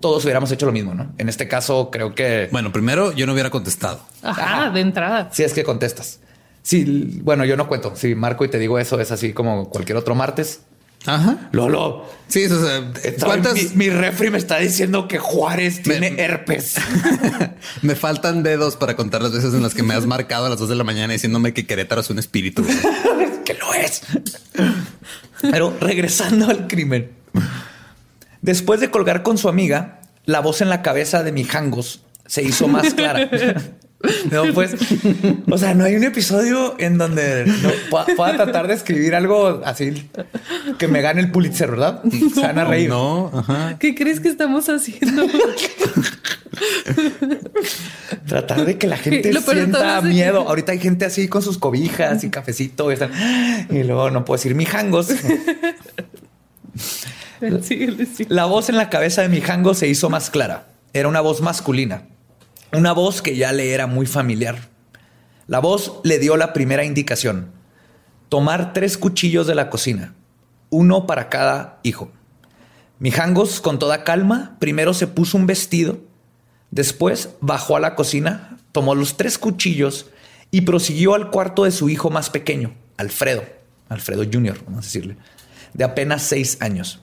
[0.00, 1.12] todos hubiéramos hecho lo mismo, ¿no?
[1.16, 4.00] En este caso, creo que Bueno, primero yo no hubiera contestado.
[4.22, 5.30] Ajá, de entrada.
[5.32, 6.18] si es que contestas.
[6.62, 7.94] Sí, bueno, yo no cuento.
[7.96, 10.60] Si marco y te digo eso, es así como cualquier otro martes.
[11.04, 11.48] Ajá.
[11.50, 13.54] Lolo, Sí, o sea, estoy- ¿cuántas?
[13.54, 16.76] mi, mi refri me está diciendo que Juárez tiene herpes.
[17.82, 20.60] me faltan dedos para contar las veces en las que me has marcado a las
[20.60, 22.64] dos de la mañana diciéndome que Querétaro es un espíritu.
[23.44, 24.02] que lo es.
[25.40, 27.10] Pero regresando al crimen.
[28.40, 32.68] Después de colgar con su amiga, la voz en la cabeza de Mijangos se hizo
[32.68, 33.28] más clara.
[34.30, 34.74] No, pues,
[35.50, 39.62] o sea, no hay un episodio en donde no pueda, pueda tratar de escribir algo
[39.64, 40.08] así
[40.78, 42.02] que me gane el Pulitzer, ¿verdad?
[42.34, 42.88] Se van a reír.
[42.88, 43.76] No, ajá.
[43.78, 45.26] ¿Qué crees que estamos haciendo?
[48.26, 50.48] Tratar de que la gente sienta miedo.
[50.48, 53.12] Ahorita hay gente así con sus cobijas y cafecito y, están-
[53.70, 55.08] y luego no puedo decir mijangos.
[57.62, 58.26] Síguele, sí.
[58.28, 60.66] La voz en la cabeza de Mijango se hizo más clara.
[60.92, 62.02] Era una voz masculina.
[62.74, 64.70] Una voz que ya le era muy familiar.
[65.46, 67.50] La voz le dio la primera indicación.
[68.30, 70.14] Tomar tres cuchillos de la cocina.
[70.70, 72.10] Uno para cada hijo.
[72.98, 75.98] Mijangos, con toda calma, primero se puso un vestido,
[76.70, 80.06] después bajó a la cocina, tomó los tres cuchillos
[80.50, 83.42] y prosiguió al cuarto de su hijo más pequeño, Alfredo,
[83.88, 85.16] Alfredo Jr., vamos a decirle,
[85.74, 87.02] de apenas seis años.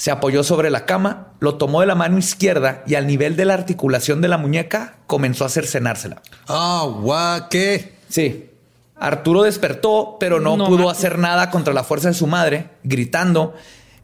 [0.00, 3.44] Se apoyó sobre la cama, lo tomó de la mano izquierda y al nivel de
[3.44, 6.22] la articulación de la muñeca comenzó a cercenársela.
[6.48, 7.96] Ah, guau, ¿qué?
[8.08, 8.48] Sí.
[8.96, 13.52] Arturo despertó, pero no, No pudo hacer nada contra la fuerza de su madre, gritando.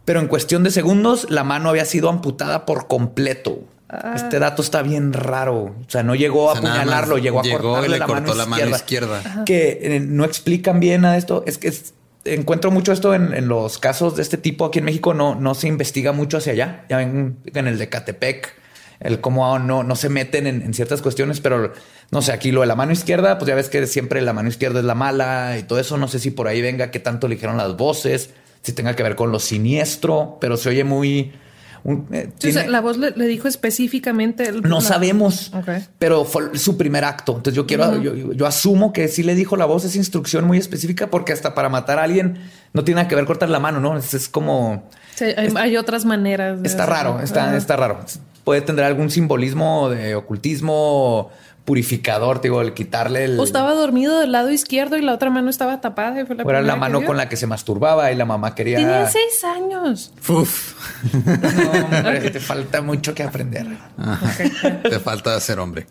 [0.05, 3.61] Pero en cuestión de segundos, la mano había sido amputada por completo.
[4.15, 5.77] Este dato está bien raro.
[5.81, 8.05] O sea, no llegó O a sea, apuñalarlo, llegó a llegó y cortarle le la,
[8.05, 9.21] cortó mano, la mano izquierda.
[9.21, 9.45] izquierda.
[9.47, 11.43] Que eh, no explican bien a esto.
[11.47, 11.95] Es que es-
[12.27, 15.15] encuentro mucho esto en, los casos de este tipo aquí en México.
[15.15, 16.85] No, no se investiga mucho hacia allá.
[16.89, 18.55] Ya ven en el de Catepec,
[19.01, 21.73] el cómo no, no se meten en, en ciertas cuestiones, pero
[22.11, 24.49] no sé, aquí lo de la mano izquierda, pues ya ves que siempre la mano
[24.49, 25.97] izquierda es la mala y todo eso.
[25.97, 28.31] No sé si por ahí venga qué tanto le dijeron las voces,
[28.63, 31.33] si tenga que ver con lo siniestro, pero se oye muy.
[31.87, 34.49] Un- eh, tiene- la voz le, le dijo específicamente.
[34.49, 35.53] el- no la- sabemos,
[35.99, 37.33] pero fue su primer acto.
[37.37, 40.45] Entonces yo quiero, yo, yo- yo asumo que sí le dijo la voz esa instrucción
[40.45, 42.39] muy específica porque hasta para matar a alguien
[42.73, 43.97] no tiene nada que ver cortar la mano, ¿no?
[43.97, 46.61] Es, es como Sí, hay, hay otras maneras.
[46.63, 47.13] de está hacerlo.
[47.15, 48.01] raro, está, está raro.
[48.45, 51.31] Puede tener algún simbolismo de ocultismo
[51.67, 55.29] purificador, te digo, el quitarle el O estaba dormido del lado izquierdo y la otra
[55.29, 56.23] mano estaba tapada.
[56.23, 58.79] y fue la fuera la mano con la que se masturbaba y la mamá quería.
[58.79, 60.13] Tenía seis años.
[60.29, 60.75] Uf.
[61.13, 63.67] No, hombre, te falta mucho que aprender.
[64.83, 65.87] Te falta ser hombre.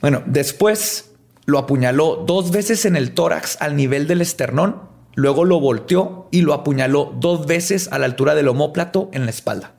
[0.00, 1.12] Bueno, después
[1.46, 4.82] lo apuñaló dos veces en el tórax al nivel del esternón,
[5.14, 9.30] luego lo volteó y lo apuñaló dos veces a la altura del omóplato en la
[9.30, 9.72] espalda.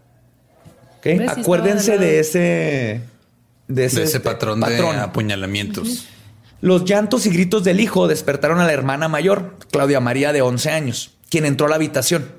[1.28, 3.19] Acuérdense de lado.
[3.70, 6.08] De ese, de este, patrón, de apuñalamientos.
[6.60, 10.72] Los llantos y gritos del hijo despertaron a la hermana mayor, Claudia María, de 11
[10.72, 12.34] años, quien entró a la habitación.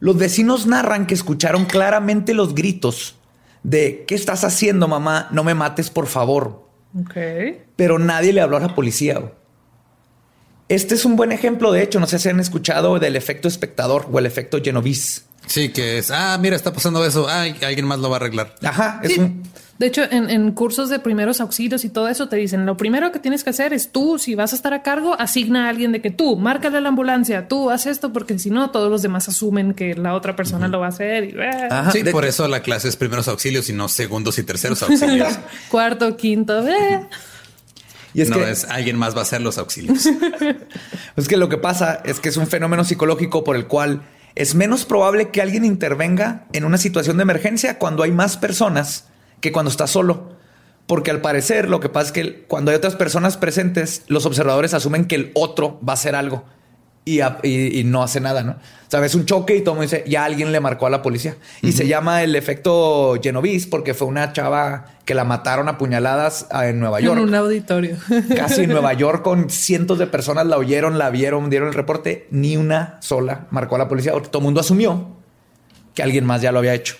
[0.00, 3.14] Los vecinos narran que escucharon claramente los gritos
[3.62, 5.28] de ¿qué estás haciendo, mamá?
[5.32, 6.68] No me mates, por favor.
[7.00, 7.16] Ok.
[7.76, 9.32] Pero nadie le habló a la policía.
[10.68, 14.06] Este es un buen ejemplo, de hecho, no sé si han escuchado del efecto espectador
[14.12, 15.22] o el efecto Genovese.
[15.46, 17.26] Sí, que es, ah, mira, está pasando eso.
[17.28, 18.54] Ay, alguien más lo va a arreglar.
[18.62, 19.20] Ajá, es Sí.
[19.20, 19.42] un...
[19.78, 23.12] De hecho, en, en cursos de primeros auxilios y todo eso te dicen, lo primero
[23.12, 25.92] que tienes que hacer es tú, si vas a estar a cargo, asigna a alguien
[25.92, 29.02] de que tú, márcale a la ambulancia, tú haz esto, porque si no, todos los
[29.02, 31.22] demás asumen que la otra persona lo va a hacer.
[31.26, 34.36] Y, eh, Ajá, sí, de- por eso la clase es primeros auxilios y no segundos
[34.40, 35.38] y terceros auxilios.
[35.70, 37.06] Cuarto, quinto, eh.
[38.14, 40.08] Y es no que es alguien más va a hacer los auxilios.
[41.16, 44.02] Es que lo que pasa es que es un fenómeno psicológico por el cual
[44.38, 49.08] es menos probable que alguien intervenga en una situación de emergencia cuando hay más personas
[49.40, 50.36] que cuando está solo.
[50.86, 54.74] Porque al parecer lo que pasa es que cuando hay otras personas presentes, los observadores
[54.74, 56.44] asumen que el otro va a hacer algo
[57.16, 58.56] y, a- y- y no hace nada, ¿no?
[58.88, 61.36] Sabes, un choque y todo el mundo dice, ya alguien le marcó a la policía.
[61.60, 66.46] Y se llama el efecto Genovese porque fue una chava que la mataron a puñaladas
[66.50, 67.96] ah, en Nueva York En un auditorio.
[68.36, 72.28] casi en Nueva York con cientos de personas la oyeron, la vieron, dieron el reporte,
[72.30, 75.08] ni una sola marcó a la policía, porque todo el mundo asumió
[75.94, 76.96] que alguien más ya lo había hecho.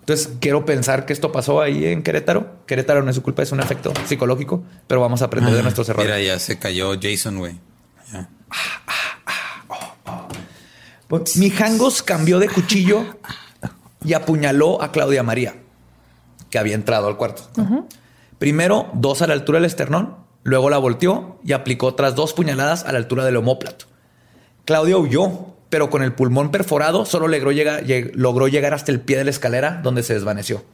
[0.00, 2.58] Entonces, quiero pensar que esto pasó ahí en Querétaro.
[2.66, 5.88] Querétaro no es su culpa, es un efecto psicológico, pero vamos a aprender de nuestros
[5.88, 6.06] errores.
[6.06, 7.54] Mira, ya se cayó Jason, güey.
[8.12, 8.28] Ya.
[8.48, 8.60] Pues,
[11.36, 13.04] Mijangos cambió de cuchillo
[14.04, 15.54] y apuñaló a Claudia María,
[16.50, 17.42] que había entrado al cuarto.
[18.38, 22.84] Primero, dos a la altura del esternón, luego la volteó y aplicó otras dos puñaladas
[22.84, 23.86] a la altura del omóplato.
[24.64, 29.00] Claudia huyó, pero con el pulmón perforado solo logró llegar, lleg- logró llegar hasta el
[29.00, 30.64] pie de la escalera donde se desvaneció.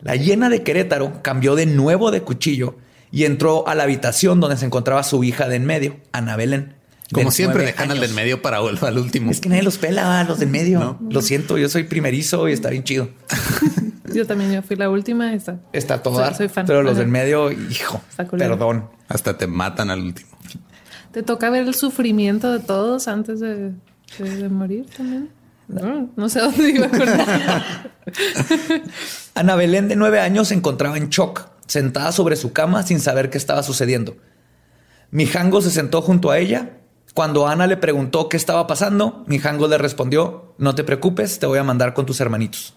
[0.00, 2.76] La llena de Querétaro cambió de nuevo de cuchillo
[3.12, 6.74] y entró a la habitación donde se encontraba su hija de en medio, Ana Belén.
[7.12, 8.08] De Como siempre, dejan al años.
[8.08, 9.30] del medio para volver al último.
[9.30, 10.78] Es que nadie los pela, los del medio.
[10.80, 10.98] No.
[11.10, 13.08] Lo siento, yo soy primerizo y está bien chido.
[14.14, 15.32] Yo también yo fui la última.
[15.32, 15.58] Está.
[15.72, 16.66] Está todo Soy- fan.
[16.66, 18.90] pero los del medio, hijo, perdón.
[19.08, 20.28] Hasta te matan al último.
[21.12, 23.70] Te toca ver el sufrimiento de todos antes de,
[24.18, 25.30] de- de morir también.
[25.66, 27.00] No, no sé a dónde iba con.
[29.34, 33.30] Ana Belén, de nueve años, se encontraba en shock, sentada sobre su cama sin saber
[33.30, 34.16] qué estaba sucediendo.
[35.10, 36.70] Mijango se sentó junto a ella.
[37.14, 41.58] Cuando Ana le preguntó qué estaba pasando, Mijango le respondió, no te preocupes, te voy
[41.58, 42.74] a mandar con tus hermanitos.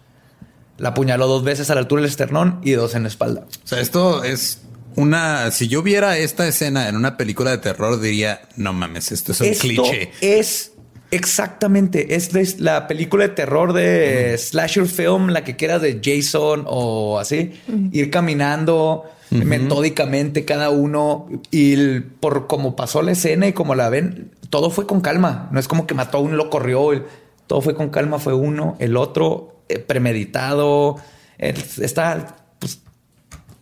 [0.77, 3.45] La apuñaló dos veces a la altura del esternón y dos en la espalda.
[3.63, 4.61] O sea, esto es
[4.97, 5.49] una.
[5.51, 9.39] Si yo viera esta escena en una película de terror, diría, no mames, esto es
[9.39, 10.11] un Esto cliché.
[10.19, 10.73] es
[11.11, 16.65] exactamente, es la- la película de terror de slasher film, la que quieras de Jason
[16.67, 17.53] o así,
[17.91, 23.89] ir caminando metódicamente cada uno y el- por como pasó la escena y como la
[23.89, 25.49] ven, todo fue con calma.
[25.51, 26.93] No es como que mató a uno y lo corrió.
[26.93, 27.03] el-
[27.47, 30.95] Todo fue con calma, fue uno, el otro eh, premeditado.
[31.37, 32.79] El- está, pues,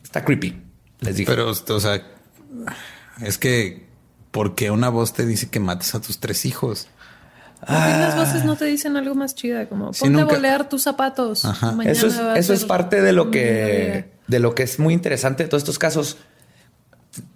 [0.04, 0.62] está creepy.
[1.02, 1.30] Les dije.
[1.32, 2.02] Pero, o sea,
[3.22, 3.86] es que,
[4.32, 6.88] ¿por qué una voz te dice que mates a tus tres hijos?
[7.60, 9.68] ¿Por qué las voces no te dicen algo más chida?
[9.70, 11.46] Como Sí, ponte nunca- a bolear tus zapatos.
[11.62, 14.13] Mañana eso es, eso es parte de lo que día".
[14.34, 16.18] De lo que es muy interesante de todos estos casos.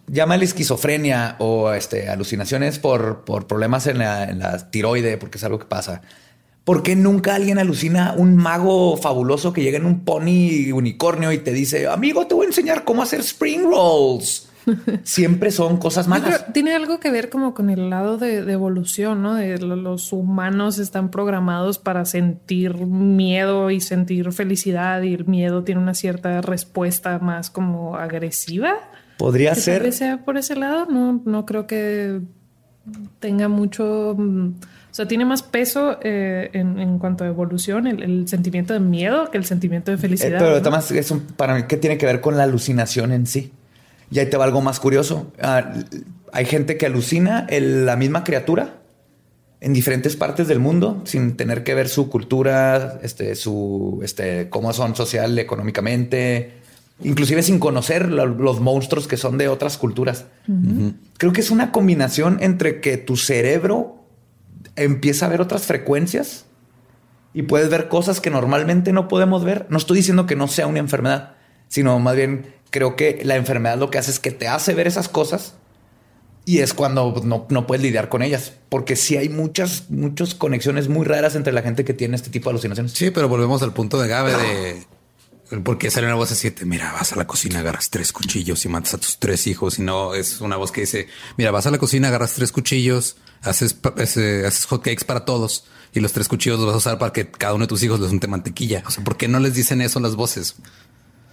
[0.08, 5.44] Llámale esquizofrenia o este, alucinaciones por, por problemas en la, en la tiroide, porque es
[5.44, 6.02] algo que pasa.
[6.64, 11.38] ¿Por qué nunca alguien alucina un mago fabuloso que llega en un pony unicornio y
[11.38, 14.50] te dice, amigo, te voy a enseñar cómo hacer spring rolls?
[15.04, 16.46] Siempre son cosas malas.
[16.54, 19.36] tiene algo que ver como con el lado de, de evolución, ¿no?
[19.36, 25.82] De los humanos están programados para sentir miedo y sentir felicidad y el miedo tiene
[25.82, 28.74] una cierta respuesta más como agresiva.
[29.18, 29.94] Podría Que ser.
[29.94, 30.86] sea por ese lado.
[30.90, 32.22] No, no creo que
[33.20, 34.16] tenga mucho.
[34.18, 34.48] mm,
[34.92, 38.80] O sea, tiene más peso eh, en, en cuanto a evolución el, el sentimiento de
[38.80, 40.40] miedo que el sentimiento de Eh, felicidad.
[40.40, 40.56] pero ¿no?
[40.58, 43.52] además, es un- para mí, ¿qué tiene que ver con la alucinación en sí?
[44.12, 45.32] Y ahí te va algo más curioso.
[45.42, 45.74] Ah,
[46.32, 48.76] hay gente que alucina el- la misma criatura
[49.60, 54.72] en diferentes partes del mundo sin tener que ver su cultura, este, su, este, cómo
[54.72, 56.54] son social, económicamente,
[57.04, 60.26] inclusive sin conocer lo- los monstruos que son de otras culturas.
[61.18, 64.04] Creo que es una combinación entre que tu cerebro
[64.76, 66.46] empieza a ver otras frecuencias
[67.34, 69.66] y puedes ver cosas que normalmente no podemos ver.
[69.70, 71.34] No estoy diciendo que no sea una enfermedad,
[71.68, 74.88] sino más bien creo que la enfermedad lo que hace es que te hace ver
[74.88, 75.56] esas cosas
[76.46, 80.88] y es cuando no, no puedes lidiar con ellas, porque sí hay muchas, muchas conexiones
[80.88, 82.94] muy raras entre la gente que tiene este tipo de alucinaciones.
[82.94, 84.88] Sí, pero volvemos al punto de Gabe de
[85.64, 88.96] porque sale una voz así, mira, vas a la cocina, agarras tres cuchillos y matas
[88.96, 89.80] a tus tres hijos.
[89.80, 93.16] Y no es una voz que dice, mira, vas a la cocina, agarras tres cuchillos,
[93.42, 97.14] haces, haces hot cakes para todos y los tres cuchillos los vas a usar para
[97.14, 98.84] que cada uno de tus hijos les unte mantequilla.
[98.86, 100.56] O sea, ¿por qué no les dicen eso las voces?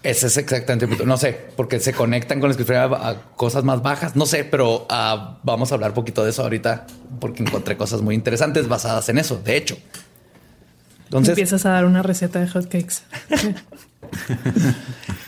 [0.04, 1.06] Ese es exactamente el punto.
[1.06, 4.14] No sé, porque se conectan con la esquizofrenia a cosas más bajas.
[4.14, 6.86] No sé, pero ah, vamos a hablar un poquito de eso ahorita,
[7.20, 9.78] porque encontré cosas muy interesantes basadas en eso, de hecho.
[11.04, 12.96] Entonces, Empiezas a dar una receta de hotcakes.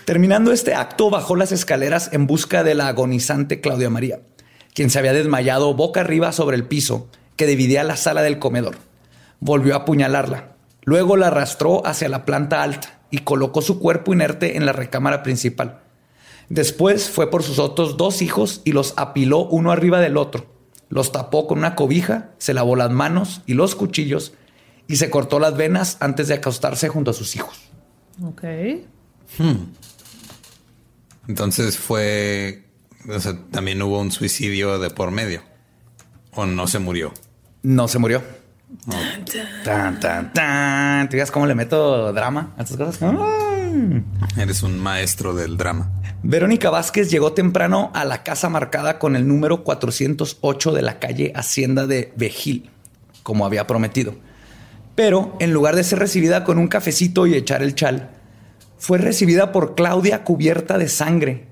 [0.05, 4.21] Terminando este acto, bajó las escaleras en busca de la agonizante Claudia María,
[4.75, 8.77] quien se había desmayado boca arriba sobre el piso que dividía la sala del comedor.
[9.41, 10.49] Volvió a apuñalarla.
[10.83, 15.23] Luego la arrastró hacia la planta alta y colocó su cuerpo inerte en la recámara
[15.23, 15.81] principal.
[16.51, 20.45] Después fue por sus otros dos hijos y los apiló uno arriba del otro.
[20.91, 24.35] Los tapó con una cobija, se lavó las manos y los cuchillos
[24.87, 27.59] y se cortó las venas antes de acostarse junto a sus hijos.
[28.23, 28.45] Ok.
[31.27, 32.67] Entonces fue,
[33.09, 35.41] o sea, también hubo un suicidio de por medio.
[36.33, 37.15] O no se murió.
[37.63, 38.23] No se murió.
[39.65, 41.09] Tan, tan, tan.
[41.09, 43.03] ¿Te digas cómo le meto drama a estas cosas?
[43.03, 44.03] Ay.
[44.37, 45.91] Eres un maestro del drama.
[46.23, 51.33] Verónica Vázquez llegó temprano a la casa marcada con el número 408 de la calle
[51.35, 52.71] Hacienda de Vejil,
[53.23, 54.15] como había prometido.
[54.97, 58.11] Pero en lugar de ser recibida con un cafecito y echar el chal,
[58.79, 61.49] fue recibida por Claudia cubierta de sangre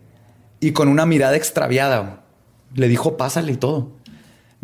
[0.61, 2.25] y con una mirada extraviada.
[2.75, 3.93] Le dijo, pásale y todo.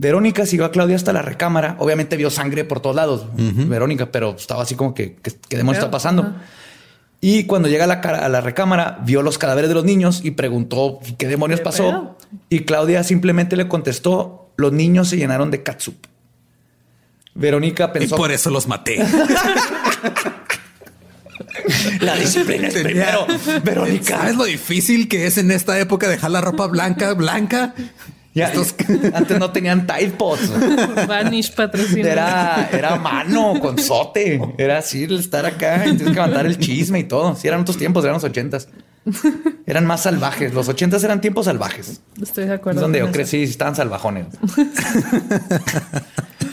[0.01, 1.77] Verónica siguió a Claudia hasta la recámara.
[1.79, 5.85] Obviamente vio sangre por todos lados, Verónica, pero estaba así como que, ¿qué, qué demonios
[5.85, 6.35] está pasando?
[7.21, 10.23] Y cuando llega a la, cara- a la recámara, vio los cadáveres de los niños
[10.25, 11.85] y preguntó qué demonios ¿Qué pasó.
[11.85, 12.17] pedo?
[12.49, 15.97] Y Claudia simplemente le contestó, los niños se llenaron de catsup.
[17.35, 19.05] Verónica Y pensó, por eso los maté.
[22.01, 23.27] la disciplina es Tenía- primero.
[23.65, 24.17] Verónica.
[24.19, 27.75] ¿Sabes lo difícil que es en esta época dejar la ropa blanca, blanca?
[28.33, 28.75] Ya, Estos-
[29.13, 30.53] antes no tenían Tide Pods.
[31.09, 32.09] Vanish patrocina.
[32.11, 34.41] Era, era mano con sote.
[34.57, 37.35] Era así el estar acá y tienes que aguantar el chisme y todo.
[37.35, 38.69] Si eran otros tiempos, eran los ochentas.
[39.67, 40.55] Eran más salvajes.
[40.55, 42.03] Los ochentas eran tiempos salvajes.
[42.23, 42.81] Estoy de Es acuerdo.
[42.83, 43.17] donde con yo eso.
[43.17, 44.27] crecí, estaban salvajones.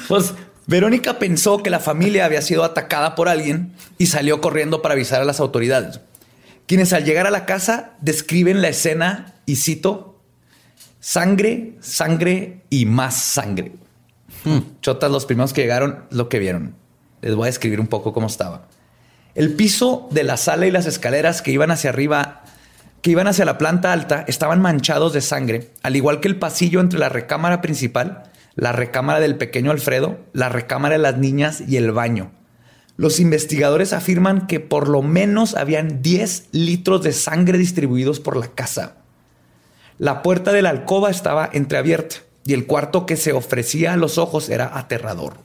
[0.07, 0.33] pues
[0.65, 5.21] Verónica pensó que la familia había sido atacada por alguien y salió corriendo para avisar
[5.21, 6.01] a las autoridades,
[6.65, 10.16] quienes al llegar a la casa describen la escena y cito,
[10.99, 13.73] sangre, sangre y más sangre.
[14.81, 16.75] Chotas, los primeros que llegaron, lo que vieron.
[17.21, 18.67] Les voy a describir un poco cómo estaba.
[19.35, 22.43] El piso de la sala y las escaleras que iban hacia arriba,
[23.01, 26.79] que iban hacia la planta alta, estaban manchados de sangre, al igual que el pasillo
[26.79, 28.23] entre la recámara principal,
[28.55, 32.31] la recámara del pequeño Alfredo, la recámara de las niñas y el baño.
[32.95, 38.47] Los investigadores afirman que por lo menos habían 10 litros de sangre distribuidos por la
[38.47, 38.95] casa.
[39.99, 44.17] La puerta de la alcoba estaba entreabierta y el cuarto que se ofrecía a los
[44.17, 45.37] ojos era aterrador.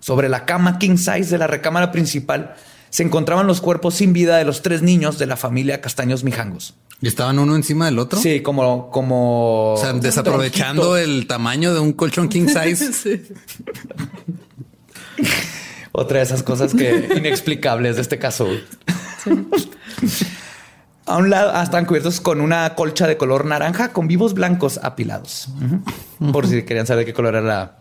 [0.00, 2.54] Sobre la cama king size de la recámara principal
[2.90, 6.74] se encontraban los cuerpos sin vida de los tres niños de la familia Castaños Mijangos.
[7.00, 8.18] ¿Y estaban uno encima del otro?
[8.18, 9.74] Sí, como, como.
[9.74, 13.22] O sea, desaprovechando el tamaño de un colchón king size.
[15.92, 18.48] Otra de esas cosas que inexplicables de este caso.
[21.06, 24.80] A un lado ah, están cubiertos con una colcha de color naranja con vivos blancos
[24.82, 25.48] apilados.
[26.32, 27.76] Por si querían saber qué color era la.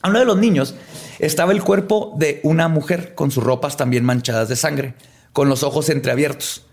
[0.00, 0.74] A uno de los niños
[1.18, 4.94] estaba el cuerpo de una mujer con sus ropas también manchadas de sangre,
[5.34, 6.64] con los ojos entreabiertos.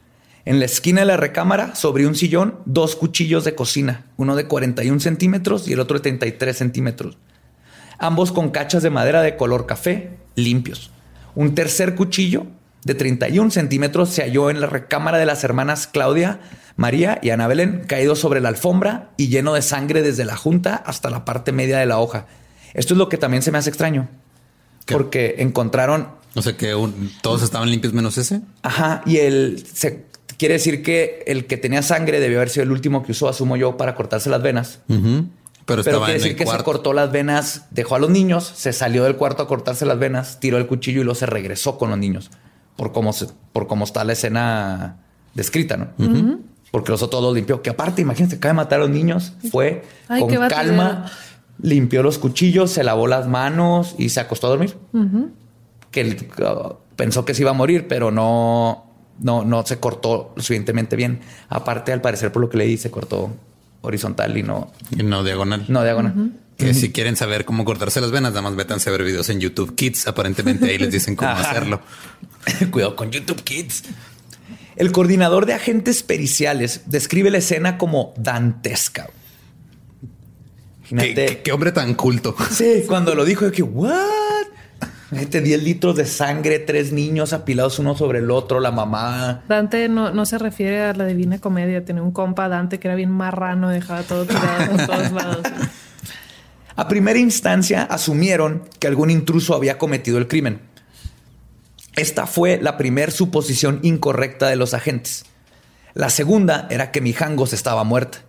[0.46, 4.48] En la esquina de la recámara, sobre un sillón, dos cuchillos de cocina, uno de
[4.48, 7.18] 41 centímetros y el otro de 33 centímetros.
[8.00, 10.90] Ambos con cachas de madera de color café, limpios.
[11.36, 12.48] Un tercer cuchillo
[12.84, 16.40] de 31 centímetros se halló en la recámara de las hermanas Claudia,
[16.76, 20.76] María y Ana Belén, caído sobre la alfombra y lleno de sangre desde la junta
[20.76, 22.26] hasta la parte media de la hoja.
[22.74, 24.10] Esto es lo que también se me hace extraño.
[24.88, 26.10] Porque encontraron.
[26.34, 26.74] O sea que
[27.22, 28.42] todos estaban limpios menos ese.
[28.64, 29.04] Ajá.
[29.06, 30.06] Y el se
[30.38, 33.58] quiere decir que el que tenía sangre debió haber sido el último que usó, asumo
[33.58, 34.80] yo, para cortarse las venas.
[35.66, 39.18] Pero, quiere decir que se cortó las venas, dejó a los niños, se salió del
[39.18, 42.32] cuarto a cortarse las venas, tiró el cuchillo y luego se regresó con los niños.
[42.76, 44.98] Por cómo, se, por cómo está la escena
[45.34, 45.88] descrita, ¿no?
[46.72, 47.62] Porque los otros los limpió.
[47.62, 49.34] Que aparte, imagínense, acaba de matar a los niños.
[49.52, 51.12] Fue con calma
[51.62, 54.76] limpió los cuchillos, se lavó las manos y se acostó a dormir.
[55.92, 58.86] Que uh, pensó que se iba a morir, pero no,
[59.20, 61.22] no, no se cortó lo suficientemente bien.
[61.50, 63.30] Aparte, al parecer, por lo que leí, se cortó
[63.82, 65.66] horizontal y no, y no diagonal.
[65.68, 66.32] No diagonal.
[66.62, 69.40] Que si quieren saber cómo cortarse las venas, nada más métanse a ver videos en
[69.40, 70.08] YouTube Kids.
[70.08, 71.82] Aparentemente ahí les dicen cómo hacerlo.
[72.72, 73.84] Cuidado con YouTube Kids.
[74.76, 79.10] El coordinador de agentes periciales describe la escena como dantesca.
[80.90, 82.36] ¿Qué, hombre tan culto.
[82.50, 83.92] Sí, cuando lo dijo, yo que, ¿what?
[85.12, 89.44] Este 10 litros de sangre, tres niños apilados uno sobre el otro, la mamá.
[89.48, 91.84] Dante no, no se refiere a la divina comedia.
[91.84, 95.44] Tiene un compa Dante que era bien marrano, dejaba todo tirado por todos lados.
[96.76, 100.62] A primera instancia asumieron que algún intruso había cometido el crimen.
[101.96, 105.26] Esta fue la primera suposición incorrecta de los agentes.
[105.94, 108.20] La segunda era que Mijangos estaba muerta.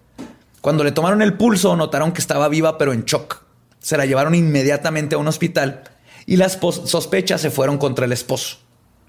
[0.61, 3.43] Cuando le tomaron el pulso, notaron que estaba viva, pero en shock.
[3.79, 5.85] Se la llevaron inmediatamente a un hospital
[6.27, 8.59] y las sospechas se fueron contra el esposo.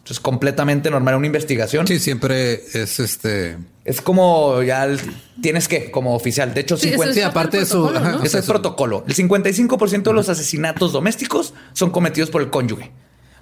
[0.09, 1.87] Es completamente normal una investigación.
[1.87, 3.57] Sí, siempre es este.
[3.85, 4.87] Es como ya
[5.41, 6.53] tienes que, como oficial.
[6.53, 7.89] De hecho, sí, aparte de su.
[8.21, 9.05] Ese es protocolo.
[9.07, 12.91] El 55% de los asesinatos domésticos son cometidos por el cónyuge.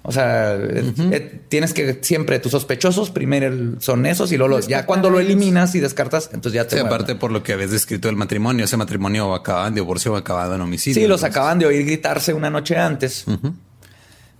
[0.04, 5.10] O sea, eh, tienes que siempre tus sospechosos primero son esos y luego ya cuando
[5.10, 6.76] lo eliminas y descartas, entonces ya te.
[6.76, 10.16] Sí, aparte por lo que habías descrito del matrimonio, ese matrimonio acababa en divorcio o
[10.16, 11.00] acababa en homicidio.
[11.00, 13.24] Sí, los acaban de oír gritarse una noche antes.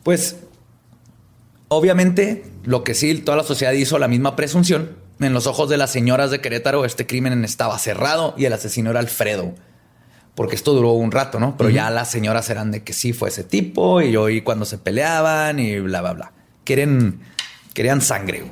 [0.03, 0.37] Pues
[1.75, 4.91] obviamente lo que sí toda la sociedad hizo la misma presunción.
[5.21, 8.91] En los ojos de las señoras de Querétaro, este crimen estaba cerrado y el asesino
[8.91, 9.55] era Alfredo
[10.35, 11.57] porque esto duró un rato, ¿no?
[11.57, 14.65] Pero ya las señoras eran de que sí fue ese tipo y yo oí cuando
[14.65, 16.33] se peleaban y bla, bla, bla.
[16.65, 17.21] Quieren,
[17.75, 18.45] querían sangre.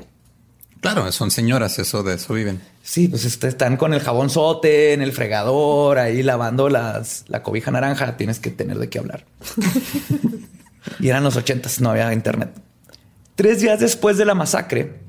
[0.81, 2.61] Claro, son señoras, eso de eso viven.
[2.83, 7.43] Sí, pues este, están con el jabón sote en el fregador, ahí lavando las, la
[7.43, 8.17] cobija naranja.
[8.17, 9.25] Tienes que tener de qué hablar.
[11.01, 12.51] y eran los ochentas, no había internet.
[13.41, 15.01] Tres días después de la masacre,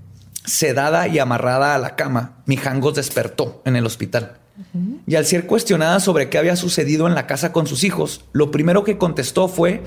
[0.46, 4.38] sedada y amarrada a la cama, Mijangos despertó en el hospital.
[5.06, 8.50] Y al ser cuestionada sobre qué había sucedido en la casa con sus hijos, lo
[8.50, 9.84] primero que contestó fue,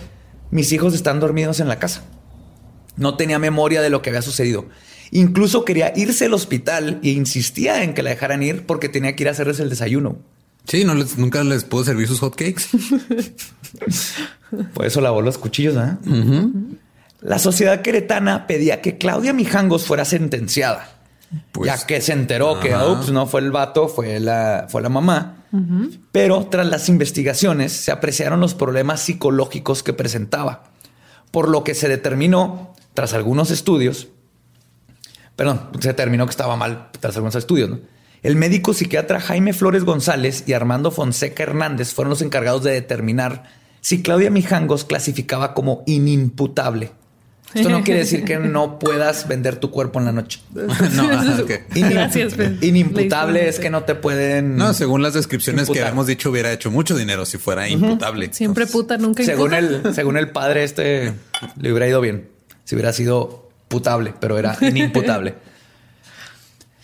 [0.50, 2.04] mis hijos están dormidos en la casa.
[2.98, 4.66] No tenía memoria de lo que había sucedido.
[5.10, 9.22] Incluso quería irse al hospital e insistía en que la dejaran ir porque tenía que
[9.22, 10.18] ir a hacerles el desayuno.
[10.68, 12.64] Sí, no nunca les pudo servir sus hotcakes.
[14.74, 15.76] Por eso lavó los cuchillos.
[17.24, 20.90] La sociedad queretana pedía que Claudia Mijangos fuera sentenciada.
[21.52, 25.46] Pues, ya que se enteró que no fue el vato, fue la, fue la mamá.
[26.12, 30.64] Pero tras las investigaciones se apreciaron los problemas psicológicos que presentaba,
[31.30, 34.08] por lo que se determinó, tras algunos estudios,
[35.34, 37.70] perdón, se determinó que estaba mal tras algunos estudios,
[38.22, 43.44] El médico psiquiatra Jaime Flores González y Armando Fonseca Hernández fueron los encargados de determinar
[43.80, 46.92] si Claudia Mijangos clasificaba como inimputable
[47.54, 50.40] esto no quiere decir que no puedas vender tu cuerpo en la noche.
[50.54, 51.08] no,
[51.74, 54.56] Gracias, Inimputable es que no te pueden.
[54.56, 58.32] No, según las descripciones que hemos dicho, hubiera hecho mucho dinero si fuera imputable.
[58.32, 61.12] Siempre puta, nunca según el Según el padre, este
[61.60, 62.34] le hubiera ido bien
[62.64, 65.34] si hubiera sido putable, pero era inimputable.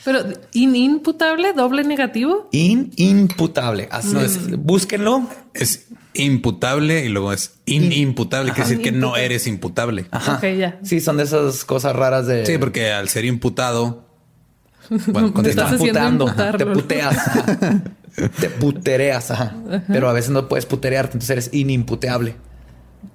[0.05, 0.21] Pero
[0.53, 2.49] inimputable, doble negativo.
[2.53, 3.89] In, imputable.
[3.91, 4.59] Así es.
[4.59, 5.29] Búsquenlo.
[5.53, 9.25] Es imputable y luego es inimputable, quiere decir que no Inimputable.
[9.27, 10.07] eres imputable.
[10.11, 10.35] Ajá.
[10.37, 10.79] Ok, ya.
[10.83, 12.47] Sí, son de esas cosas raras de.
[12.47, 14.05] Sí, porque al ser imputado,
[15.09, 16.27] bueno, Te estás putando,
[16.57, 17.83] te puteas, ajá.
[18.41, 19.55] te putereas, ajá.
[19.87, 22.35] pero a veces no puedes puterearte, entonces eres inimputeable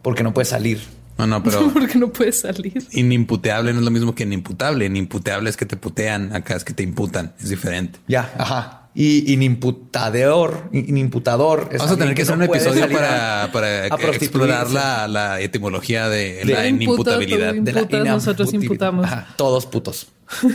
[0.01, 0.79] porque no puedes salir.
[1.17, 2.85] No, no, pero Porque no puedes salir.
[2.91, 4.85] inimputeable no es lo mismo que inimputable.
[4.85, 7.99] Inimputable es que te putean, acá es que te imputan, es diferente.
[8.07, 8.81] Ya, ajá.
[8.97, 11.67] Y inimputador, inimputador.
[11.71, 16.45] es Vamos a tener que hacer no un episodio para, explorar la, la etimología de,
[16.45, 17.55] De la inimputabilidad.
[17.55, 19.05] de la nosotros imputamos.
[19.05, 20.07] Ajá, todos putos.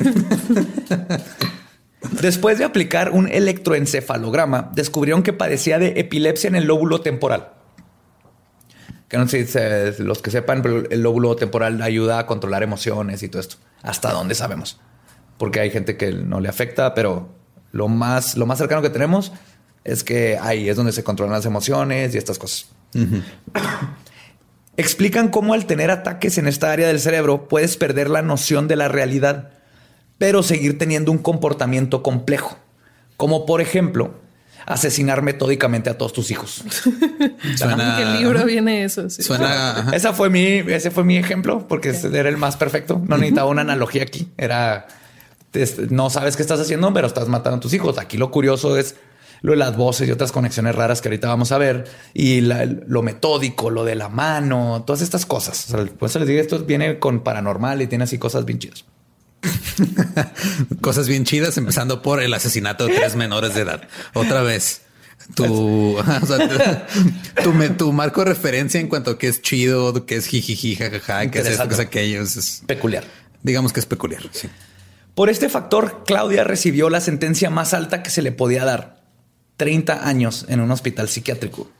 [2.22, 7.50] Después de aplicar un electroencefalograma, descubrieron que padecía de epilepsia en el lóbulo temporal.
[9.10, 13.22] Que no sé si los que sepan, pero el lóbulo temporal ayuda a controlar emociones
[13.22, 13.56] y todo esto.
[13.82, 14.80] Hasta dónde sabemos.
[15.36, 17.28] Porque hay gente que no le afecta, pero
[17.72, 19.32] lo más, lo más cercano que tenemos
[19.82, 22.68] es que ahí es donde se controlan las emociones y estas cosas.
[24.76, 28.76] Explican cómo al tener ataques en esta área del cerebro puedes perder la noción de
[28.76, 29.50] la realidad,
[30.18, 32.56] pero seguir teniendo un comportamiento complejo,
[33.16, 34.14] como por ejemplo
[34.66, 36.62] asesinar metódicamente a todos tus hijos.
[37.56, 39.08] Suena, En el libro viene eso.
[39.10, 39.22] sí.
[39.22, 39.88] suena.
[39.92, 43.00] Esa fue mi, ese fue mi ejemplo porque ese era el más perfecto.
[43.06, 44.28] No necesitaba una analogía aquí.
[44.36, 44.86] Era
[45.90, 47.98] no sabes qué estás haciendo, pero estás matando a tus hijos.
[47.98, 48.94] Aquí lo curioso es
[49.42, 52.66] lo de las voces y otras conexiones raras que ahorita vamos a ver y la-
[52.66, 55.64] lo metódico, lo de la mano, todas estas cosas.
[55.66, 58.58] O sea, por eso les digo, esto viene con paranormal y tiene así cosas bien
[58.58, 58.84] chidas.
[60.80, 63.82] cosas bien chidas, empezando por el asesinato de tres menores de edad.
[64.14, 64.82] Otra vez.
[65.34, 65.44] Tu,
[65.98, 70.06] o sea, tu, tu, me- tu marco de referencia en cuanto a qué es chido,
[70.06, 72.22] qué es jijiji, jajaja, qué es esto, qué es aquello.
[72.22, 73.04] es- es- Peculiar.
[73.42, 74.22] digamos que es peculiar.
[74.32, 74.48] Sí.
[75.14, 79.02] Por este factor, Claudia recibió la sentencia más alta que se le podía dar,
[79.56, 81.70] 30 años en un hospital psiquiátrico.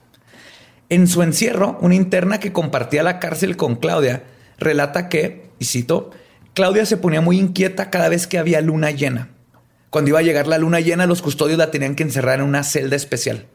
[0.90, 4.24] En su encierro, una interna que compartía la cárcel con Claudia
[4.58, 6.10] relata que, y cito,
[6.54, 9.28] Claudia se ponía muy inquieta cada vez que había luna llena.
[9.90, 12.62] Cuando iba a llegar la luna llena, los custodios la tenían que encerrar en una
[12.62, 13.46] celda especial.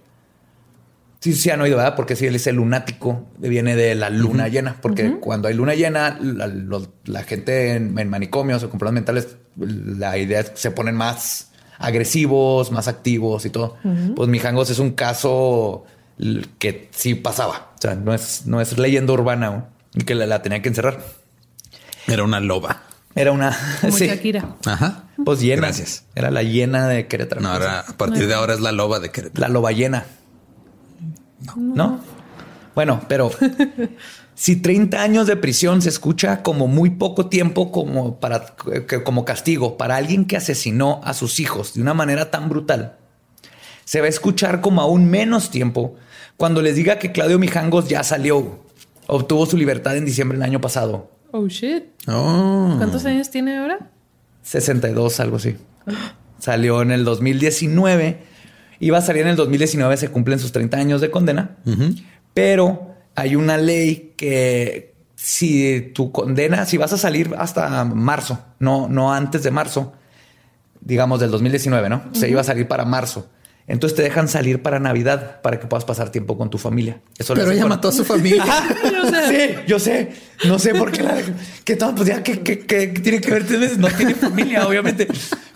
[1.22, 1.96] Sí, sí han oído, ¿verdad?
[1.96, 4.78] Porque si él es el lunático, viene de la luna llena.
[4.82, 10.18] Porque cuando hay luna llena, la, gente en, en manicomios o con problemas mentales, la
[10.18, 13.78] idea es que se ponen más agresivos, más activos y todo.
[14.16, 15.86] Pues Mijangos es un caso
[16.60, 17.72] que sí pasaba.
[17.78, 19.68] O sea, no es, no es leyenda urbana ¿no?
[19.94, 21.00] y que la, la tenían que encerrar.
[22.08, 22.84] Era una loba.
[23.16, 23.56] Era una...
[23.82, 24.56] Como sí, Shakira.
[24.66, 25.06] Ajá.
[25.24, 25.62] pues llena.
[25.64, 26.06] Gracias.
[26.16, 27.42] Era la llena de Querétaro.
[27.42, 29.42] No, ahora, a partir de ahora es la loba de Querétaro.
[29.42, 30.06] La loba llena.
[31.56, 32.00] No.
[32.74, 33.32] Bueno, pero
[34.36, 38.56] si 30 años de prisión se escucha como muy poco tiempo como para
[38.88, 42.98] que- como castigo para alguien que asesinó a sus hijos de una manera tan brutal,
[43.86, 45.96] se va a escuchar como aún menos tiempo
[46.38, 48.60] cuando les diga que Claudio Mijangos ya salió,
[49.08, 51.12] obtuvo su libertad en diciembre del año pasado.
[51.38, 51.84] Oh shit.
[52.08, 52.76] Oh.
[52.78, 53.92] ¿Cuántos años tiene ahora?
[54.44, 55.58] 62, algo así.
[56.40, 58.20] Salió en el 2019.
[58.80, 61.58] Iba a salir en el 2019, se cumplen sus 30 años de condena.
[62.34, 68.88] Pero hay una ley que si tu condena, si vas a salir hasta marzo, no,
[68.88, 69.92] no antes de marzo,
[70.80, 72.04] digamos del 2019, ¿no?
[72.14, 73.28] Se iba a salir para marzo.
[73.68, 77.00] Entonces te dejan salir para Navidad para que puedas pasar tiempo con tu familia.
[77.18, 78.44] Eso Pero ella mató a su familia.
[78.92, 80.12] yo sé, yo sé.
[80.46, 81.16] No sé por qué la
[81.64, 85.08] que todo, pues ya que, que- que tiene que ver, Entonces, no tiene familia, obviamente.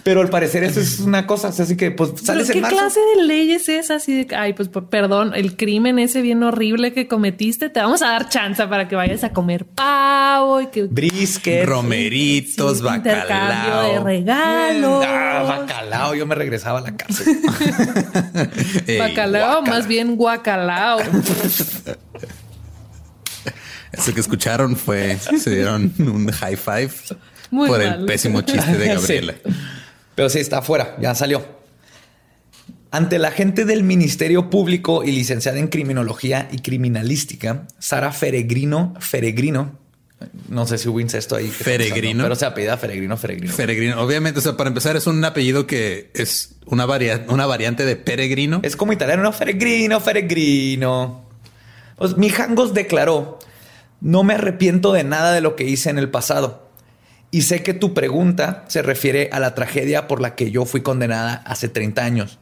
[0.02, 1.50] Pero al parecer eso es una cosa.
[1.50, 2.78] Así que pues sales ¿Pero en ¿Qué marzo.
[2.78, 3.96] clase de ley es esa?
[3.96, 8.02] Así de que, ay, pues perdón, el crimen ese bien horrible que cometiste, te vamos
[8.02, 11.66] a dar chance para que vayas a comer pavo y que Brisket.
[11.66, 14.04] Romeritos, Sí, intercambio de bacalao.
[14.06, 15.06] regalos.
[15.06, 16.16] Ah, bacalao.
[16.16, 17.38] Yo me regresaba a la cárcel.
[18.88, 21.00] Ey, Bacalao, más bien guacalao.
[23.92, 26.92] Eso que escucharon fue, se dieron un high five
[27.50, 28.02] Muy por mal.
[28.02, 29.34] el pésimo chiste de Gabriela.
[29.44, 29.52] Sí.
[30.16, 30.96] Pero sí, está afuera.
[31.02, 31.44] Ya salió.
[32.92, 39.79] Ante la gente del Ministerio Público y licenciada en Criminología y Criminalística, Sara Feregrino, Feregrino,
[40.50, 41.48] no sé si hubo incesto ahí.
[41.50, 42.02] Feregrino.
[42.20, 43.54] pasando, Pero se apellida Feregrino, Feregrino.
[43.56, 44.02] Peregrino.
[44.02, 47.96] Obviamente, o sea, para empezar, es un apellido que es una, varia- una variante de
[47.96, 48.60] peregrino.
[48.64, 51.26] Es como italiano, no, Feregrino, Feregrino.
[51.98, 53.40] Pues Mijangos declaró,
[54.02, 56.70] no me arrepiento de nada de lo que hice en el pasado.
[57.32, 60.82] Y sé que tu pregunta se refiere a la tragedia por la que yo fui
[60.82, 62.40] condenada hace 30 años.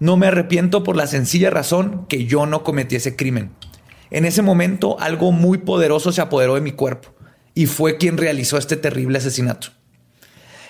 [0.00, 3.50] No me arrepiento por la sencilla razón que yo no cometí ese crimen.
[4.10, 7.14] En ese momento algo muy poderoso se apoderó de mi cuerpo
[7.54, 9.68] y fue quien realizó este terrible asesinato.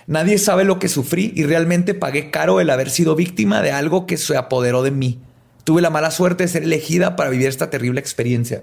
[0.06, 4.06] Nadie sabe lo que sufrí y realmente pagué caro el haber sido víctima de algo
[4.06, 5.20] que se apoderó de mí.
[5.64, 8.62] Tuve la mala suerte de ser elegida para vivir esta terrible experiencia.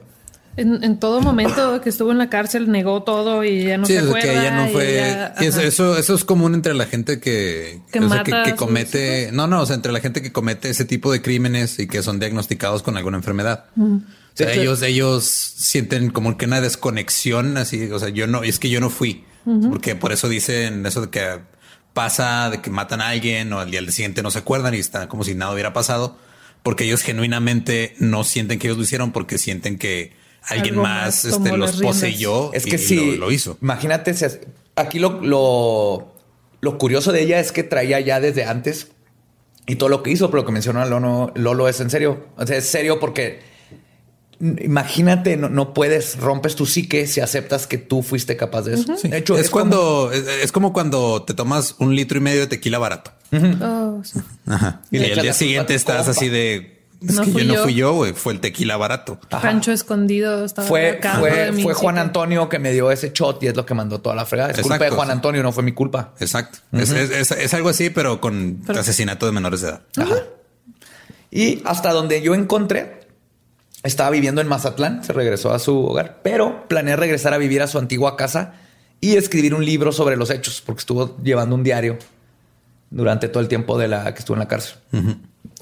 [0.58, 3.94] En, en todo momento que estuvo en la cárcel negó todo y ya no Sí,
[3.94, 4.22] se acuerda.
[4.22, 4.94] que ella no fue.
[4.94, 5.68] ella- sí, eso, ajá.
[5.68, 8.54] eso, eso es común entre la gente que, Que o sea, mata que, a sus
[8.56, 9.30] comete.
[9.34, 12.02] No, no, o sea, entre la gente que comete ese tipo de crímenes y que
[12.02, 13.66] son diagnosticados con alguna enfermedad.
[14.36, 17.90] Sea, De hecho- ellos, ellos sienten como que una desconexión así.
[17.92, 19.24] O sea, yo no, es que yo no fui,
[19.70, 21.40] porque por eso dicen eso de que
[21.94, 25.08] pasa, de que matan a alguien o al día siguiente no se acuerdan y están
[25.08, 26.18] como si nada hubiera pasado,
[26.64, 31.26] porque ellos genuinamente no sienten que ellos lo hicieron, porque sienten que alguien Algo más,
[31.26, 32.96] este, los poseyó Es y- que y sí.
[32.96, 33.58] lo, lo hizo.
[33.62, 34.14] Imagínate,
[34.76, 36.14] aquí lo, lo,
[36.62, 38.90] lo curioso de ella es que traía ya desde antes
[39.68, 42.28] y todo lo que hizo, pero lo que mencionó Lolo, Lolo es en serio.
[42.36, 43.40] O sea, es serio porque
[44.40, 48.96] imagínate, no, no puedes, rompes tu psique si aceptas que tú fuiste capaz de eso.
[48.98, 49.08] Sí.
[49.10, 52.48] De hecho, es, cuando es, es como cuando te tomas un litro y medio de
[52.48, 53.12] tequila barato.
[53.62, 54.20] Oh, sí.
[54.46, 54.82] Ajá.
[54.92, 56.12] Y, Y echas día siguiente estás compa.
[56.12, 59.20] así de es No que fui yo no fui yo, güey, fue el tequila barato.
[59.30, 61.98] Rancho escondido estaba fue, fue, de mi fue Juan.
[61.98, 64.52] Antonio que me dio ese shot y es lo que mandó toda la fregada.
[64.52, 65.12] Es culpa de Juan.
[65.12, 66.14] Antonio, no fue mi culpa.
[66.20, 66.60] Exacto.
[66.72, 69.82] Es, es- es- es algo así, pero con Pero- asesinato de menores de edad.
[69.98, 70.16] Ajá.
[71.32, 73.05] Y hasta donde yo encontré,
[73.88, 77.68] estaba viviendo en Mazatlán, se regresó a su hogar, pero planea regresar a vivir a
[77.68, 78.54] su antigua casa
[79.02, 81.98] y escribir un libro sobre los hechos, porque estuvo llevando un diario
[82.90, 84.78] durante todo el tiempo de la que estuvo en la cárcel.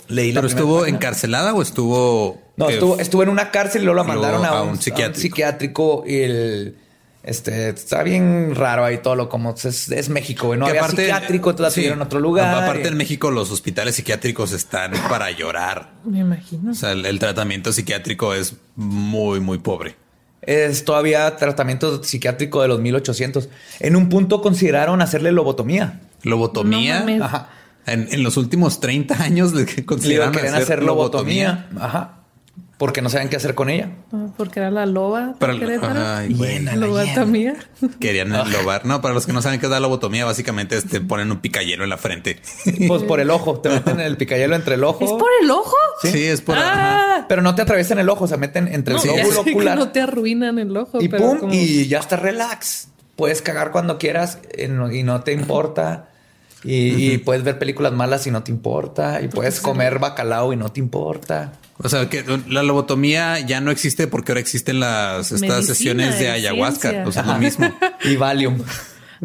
[0.08, 0.98] Leí la ¿Pero estuvo página.
[0.98, 2.42] encarcelada o estuvo...?
[2.58, 4.78] No, que- estuvo, estuvo en una cárcel y luego la mandaron a, a un, un
[4.78, 5.20] a psiquiátrico.
[5.20, 6.78] psiquiátrico y el...
[7.24, 10.56] Este, está bien raro ahí todo lo como es, es México.
[10.58, 11.86] No que había aparte- psiquiátrico, entonces sí.
[11.86, 12.64] en otro lugar.
[12.64, 15.94] Aparte y- en México los hospitales psiquiátricos están para llorar.
[16.04, 16.72] Me imagino.
[16.72, 19.96] O sea, el, el tratamiento psiquiátrico es muy, muy pobre.
[20.42, 23.48] Es todavía tratamiento psiquiátrico de los 1800.
[23.80, 26.02] En un punto consideraron hacerle lobotomía.
[26.24, 27.06] Lobotomía.
[27.08, 27.24] No.
[27.24, 27.50] Ajá.
[27.86, 31.70] En, en los últimos 30 años de que Le consideraron querían hacer, hacer lobotomía.
[31.80, 32.23] Ajá.
[32.78, 33.90] Porque no saben qué hacer con ella.
[34.12, 35.36] Ah, Porque era la loba.
[35.40, 36.02] Querétaro.
[36.18, 36.60] Ay, güey.
[36.60, 37.56] Lobotomía.
[38.00, 38.86] Querían enlobar.
[38.86, 41.40] No, para los que no saben qué es la lobotomía, básicamente es te ponen un
[41.40, 42.42] picayelo en la frente.
[42.88, 43.60] Pues por el ojo.
[43.60, 45.06] Te meten el picayelo entre el ojo.
[45.06, 45.76] ¿Es por el ojo?
[46.02, 46.56] Sí, es por...
[46.58, 48.28] Ah, Pero no te atraviesan el ojo.
[48.28, 49.78] Se meten entre no, el ya lóbulo ocular.
[49.78, 51.00] no te arruinan el ojo.
[51.02, 51.40] y pero pum.
[51.40, 52.88] como- Y ya está relax.
[53.16, 56.10] Puedes cagar cuando quieras no- y no te importa.
[56.66, 59.22] Y, y puedes ver películas malas y no te importa.
[59.22, 61.54] Y puedes comer bacalao y no te importa.
[61.78, 66.20] O sea, que la lobotomía ya no existe porque ahora existen las estas Medicina, sesiones
[66.20, 66.90] de ayahuasca.
[66.90, 67.08] ciencia.
[67.08, 67.74] O sea, lo mismo.
[68.04, 68.62] Y Valium.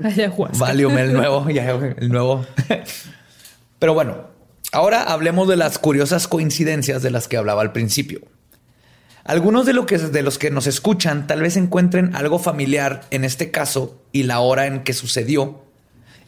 [0.02, 0.58] Ayahuasca.
[0.58, 2.46] Valium, el nuevo, el nuevo.
[3.78, 4.28] Pero bueno,
[4.72, 8.20] ahora hablemos de las curiosas coincidencias de las que hablaba al principio.
[9.24, 13.24] Algunos de, lo que, de los que nos escuchan tal vez encuentren algo familiar en
[13.24, 15.60] este caso y la hora en que sucedió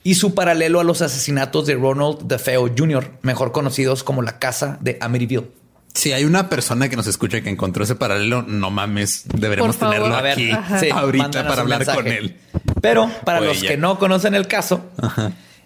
[0.03, 4.79] y su paralelo a los asesinatos de Ronald DeFeo Jr., mejor conocidos como la casa
[4.81, 5.60] de Amityville.
[5.95, 10.15] Si hay una persona que nos escucha que encontró ese paralelo, no mames, deberemos tenerlo
[10.15, 10.51] A ver, aquí.
[10.81, 12.37] Sí, ahorita para hablar con él.
[12.81, 13.71] Pero para O los ella.
[13.71, 14.85] que no conocen el caso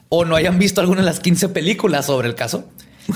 [0.09, 2.69] o no hayan visto alguna de las 15 películas sobre el caso,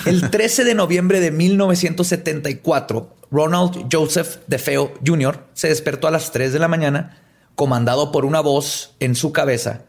[0.04, 5.44] el 13 de noviembre de 1974, Ronald Joseph DeFeo Jr.
[5.54, 7.18] se despertó a las 3 de la mañana,
[7.54, 9.82] comandado por una voz en su cabeza,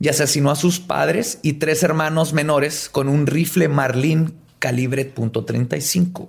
[0.00, 6.28] y asesinó a sus padres y tres hermanos menores con un rifle Marlin calibre .35.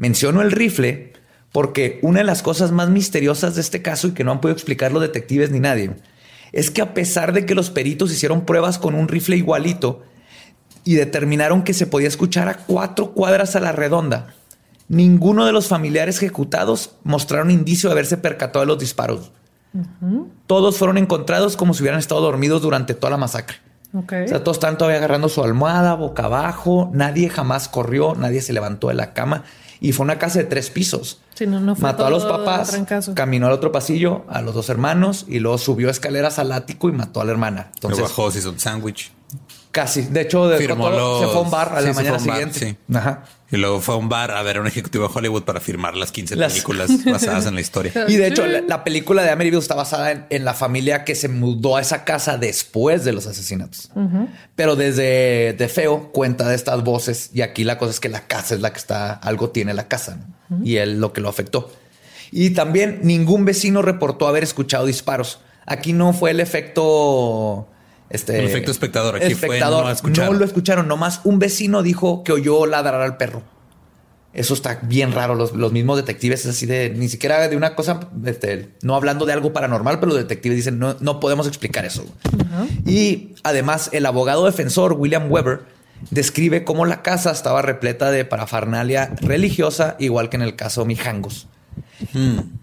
[0.00, 1.12] Menciono el rifle
[1.52, 4.56] porque una de las cosas más misteriosas de este caso y que no han podido
[4.56, 5.90] explicar los detectives ni nadie
[6.52, 10.02] es que a pesar de que los peritos hicieron pruebas con un rifle igualito
[10.84, 14.34] y determinaron que se podía escuchar a cuatro cuadras a la redonda,
[14.88, 19.32] ninguno de los familiares ejecutados mostraron indicio de haberse percatado de los disparos.
[20.46, 23.58] Todos fueron encontrados como si hubieran estado dormidos durante toda la masacre.
[23.92, 26.90] O sea, todos están todavía agarrando su almohada boca abajo.
[26.94, 29.44] Nadie jamás corrió, nadie se levantó de la cama.
[29.80, 31.20] Y fue una casa de tres pisos.
[31.34, 33.14] Sí, no, no fue Mató a los papás, trancazo.
[33.14, 36.92] caminó al otro pasillo, a los dos hermanos y luego subió escaleras al ático y
[36.92, 37.70] mató a la hermana.
[37.74, 39.12] Entonces, bajó, se hizo un sándwich.
[39.70, 40.02] Casi.
[40.02, 42.10] De hecho, de Firmó todo- se los- fue a un bar a sí, la mañana
[42.18, 42.58] bar, siguiente.
[42.58, 42.76] sí.
[42.96, 43.24] Ajá.
[43.52, 45.96] Y luego fue a un bar a ver a un ejecutivo de Hollywood para firmar
[45.96, 47.92] las 15 Las- películas basadas en la historia.
[48.08, 51.16] Y de hecho, la, la película de Amityville está basada en, en la familia que
[51.16, 53.90] se mudó a esa casa después de los asesinatos.
[54.54, 58.26] Pero desde De Feo cuenta de estas voces y aquí la cosa es que la
[58.28, 60.18] casa es la que está, algo tiene la casa
[60.48, 60.64] ¿no?
[60.64, 61.72] y él lo que lo afectó.
[62.30, 65.40] Y también ningún vecino reportó haber escuchado disparos.
[65.66, 67.66] Aquí no fue el efecto...
[68.10, 69.16] Este, El efecto espectador.
[69.16, 70.32] Aquí fue no escucharon.
[70.34, 70.88] no lo escucharon.
[70.88, 73.42] Nomás un vecino dijo que oyó ladrar al perro.
[74.32, 75.34] Eso está bien raro.
[75.34, 79.26] Los, los mismos detectives es así de ni siquiera de una cosa, este, no hablando
[79.26, 82.04] de algo paranormal, pero los detectives dicen no, no podemos explicar eso.
[82.86, 85.62] Y además, el abogado defensor William Weber
[86.10, 91.48] describe cómo la casa estaba repleta de parafernalia religiosa, igual que en el caso Mijangos.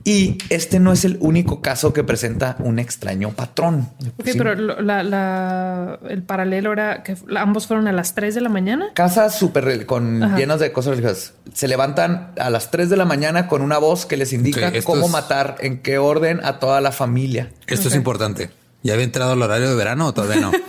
[0.03, 3.89] Y este no es el único caso que presenta un extraño patrón.
[4.17, 4.37] Ok, Sí.
[4.37, 8.49] pero lo- la, la- el paralelo era que ambos fueron a las 3 de la
[8.49, 8.87] mañana.
[8.93, 10.37] Casas súper con Ajá.
[10.37, 11.33] llenas de cosas religiosas.
[11.53, 15.05] Se levantan a las 3 de la mañana con una voz que les indica cómo
[15.05, 17.49] es- matar, en qué orden a toda la familia.
[17.67, 18.49] Esto es importante.
[18.83, 20.51] ¿Ya había entrado al horario de verano o todavía no?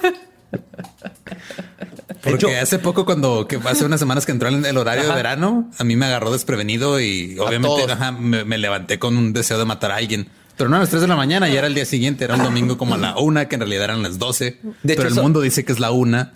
[2.30, 5.10] Porque hecho- hace poco, cuando que hace unas semanas que entró en el horario Ajá.
[5.12, 9.32] de verano, a mí me agarró desprevenido y obviamente ajá, me, me levanté con un
[9.32, 10.28] deseo de matar a alguien.
[10.56, 12.42] Pero no a las 3 de la mañana, ya era el día siguiente, era un
[12.42, 14.58] domingo como a la una, que en realidad eran las 12.
[14.82, 16.32] De hecho, pero el mundo dice que es la una.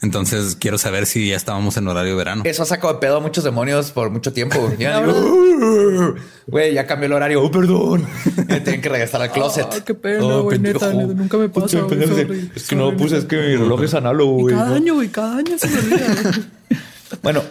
[0.00, 2.42] Entonces quiero saber si ya estábamos en horario de verano.
[2.46, 4.70] Eso ha sacado de pedo a muchos demonios por mucho tiempo.
[4.78, 6.14] Ya digo, "Uh,
[6.46, 7.42] güey, ya cambió el horario.
[7.42, 8.06] Oh, perdón.
[8.48, 9.66] Me tienen que regresar al closet.
[9.72, 13.24] Ah, qué pena, Oh, güey, neta, nunca me pasa, sorry, Es que no puse, es
[13.24, 14.54] que mi reloj es análogo, güey.
[14.54, 14.94] ¿no?
[14.94, 16.06] güey, cada año se me olvida.
[17.22, 17.42] Bueno,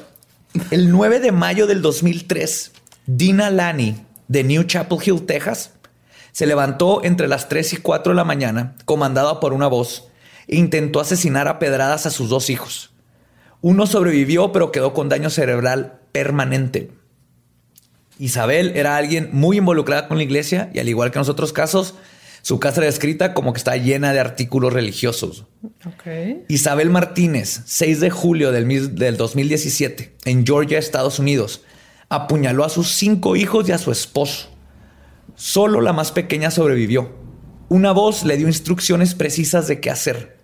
[0.72, 2.72] el 9 de mayo del 2003,
[3.08, 3.95] Dina Lani
[4.28, 5.72] de New Chapel Hill, Texas,
[6.32, 10.07] se levantó entre las 3 y 4 de la mañana, comandada por una voz,
[10.48, 12.91] intentó asesinar a pedradas a sus dos hijos.
[13.62, 16.91] Uno sobrevivió, pero quedó con daño cerebral permanente.
[18.20, 21.54] Isabel era alguien muy involucrada con la iglesia y al igual que en los otros
[21.54, 21.95] casos,
[22.41, 25.45] su casa era descrita como que está llena de artículos religiosos.
[26.48, 31.62] Isabel Martínez, 6 de julio del 2017, en Georgia, Estados Unidos,
[32.10, 34.50] apuñaló a sus cinco hijos y a su esposo.
[35.36, 37.12] Solo la más pequeña sobrevivió.
[37.70, 40.36] Una voz le dio instrucciones precisas de qué hacer.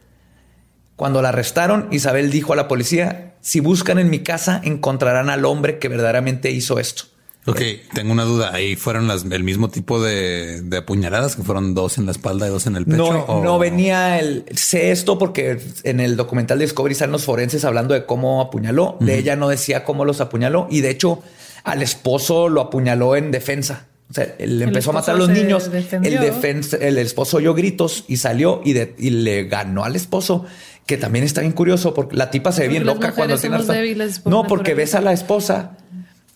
[0.95, 5.45] Cuando la arrestaron, Isabel dijo a la policía, si buscan en mi casa, encontrarán al
[5.45, 7.05] hombre que verdaderamente hizo esto.
[7.45, 7.59] Ok,
[7.93, 8.51] tengo una duda.
[8.53, 12.47] Ahí fueron las, el mismo tipo de, de apuñaladas que fueron dos en la espalda
[12.47, 12.97] y dos en el pecho.
[12.97, 14.45] No, o- no venía el.
[14.55, 18.95] Sé esto porque en el documental de Discovery están los forenses hablando de cómo apuñaló.
[19.01, 21.21] De ella no decía cómo los apuñaló y de hecho
[21.65, 23.87] al esposo lo apuñaló en defensa.
[24.09, 25.69] O sea, él empezó a matar a los niños.
[25.69, 26.11] defendió.
[26.11, 30.45] El, defensa- el esposo oyó gritos y salió y, de- y le ganó al esposo,
[30.85, 34.31] que también está bien curioso porque la tipa se ve bien loca cuando tiene por
[34.31, 35.77] No, porque ves a la esposa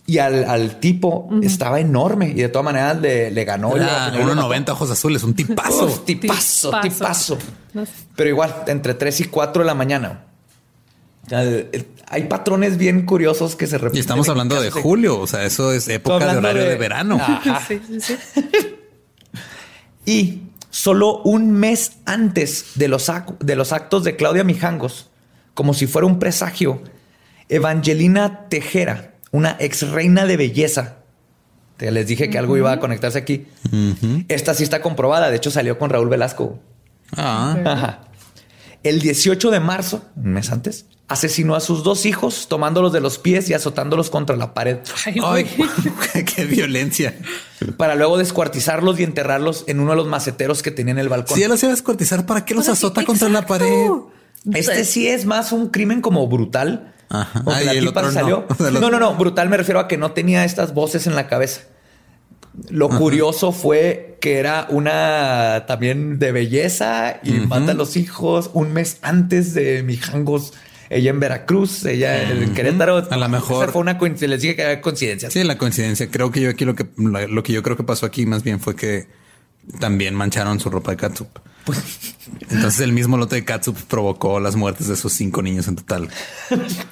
[0.06, 3.76] y al, al tipo estaba enorme y de todas maneras le, le ganó.
[3.76, 4.18] lo mató.
[4.20, 5.86] 1.90 ojos azules, un tipazo.
[5.88, 6.82] Uf, tipazo, Tipazo.
[6.82, 7.38] tipazo.
[7.74, 7.92] No sé.
[8.16, 10.24] Pero igual, entre 3 y 4 de la mañana.
[12.10, 13.98] Hay patrones bien curiosos que se repiten.
[13.98, 17.18] Y estamos hablando de julio, o sea, eso es época de horario de, de- verano.
[17.22, 17.62] Ajá.
[17.68, 18.16] Sí, sí, sí.
[20.06, 20.44] Y
[20.78, 25.10] solo un mes antes de los, de los actos de Claudia Mijangos,
[25.56, 26.84] como si fuera un presagio,
[27.50, 30.98] Evangelina Tejera, una ex reina de belleza,
[31.78, 33.48] te les dije que algo iba a conectarse aquí.
[34.28, 35.32] Esta sí está comprobada.
[35.32, 36.60] De hecho, salió con Raúl Velasco.
[37.16, 38.02] Ah, Ajá.
[38.88, 43.18] El 18 de marzo, un mes antes, asesinó a sus dos hijos tomándolos de los
[43.18, 44.80] pies y azotándolos contra la pared
[45.24, 45.46] Ay,
[46.36, 47.16] qué violencia.
[47.78, 51.36] para luego descuartizarlos y enterrarlos en uno de los maceteros que tenía en el balcón.
[51.36, 53.90] Si ya los iba a descuartizar, ¿para qué los azota contra la pared?
[54.54, 56.94] Este sí es más un crimen como brutal.
[57.10, 57.42] Ajá.
[57.46, 58.20] La y el tipa otro no.
[58.20, 58.46] salió.
[58.80, 59.16] No, no, no.
[59.16, 61.62] Brutal me refiero a que no tenía estas voces en la cabeza.
[62.70, 68.74] Lo curioso fue que era una también de belleza y mata a los hijos un
[68.74, 70.54] mes antes de Mijangos.
[70.90, 73.06] Ella en Veracruz, ella en Querétaro.
[73.12, 74.28] A lo mejor- Esa fue una coincidencia.
[74.30, 75.34] Les dije que había coincidencias.
[75.34, 76.10] Sí, la coincidencia.
[76.10, 78.60] Creo que yo aquí lo que lo que yo creo que pasó aquí más bien
[78.60, 79.08] fue que
[79.80, 81.28] también mancharon su ropa de catsup.
[82.50, 86.08] Entonces el mismo lote de catsup provocó las muertes de esos cinco niños en total.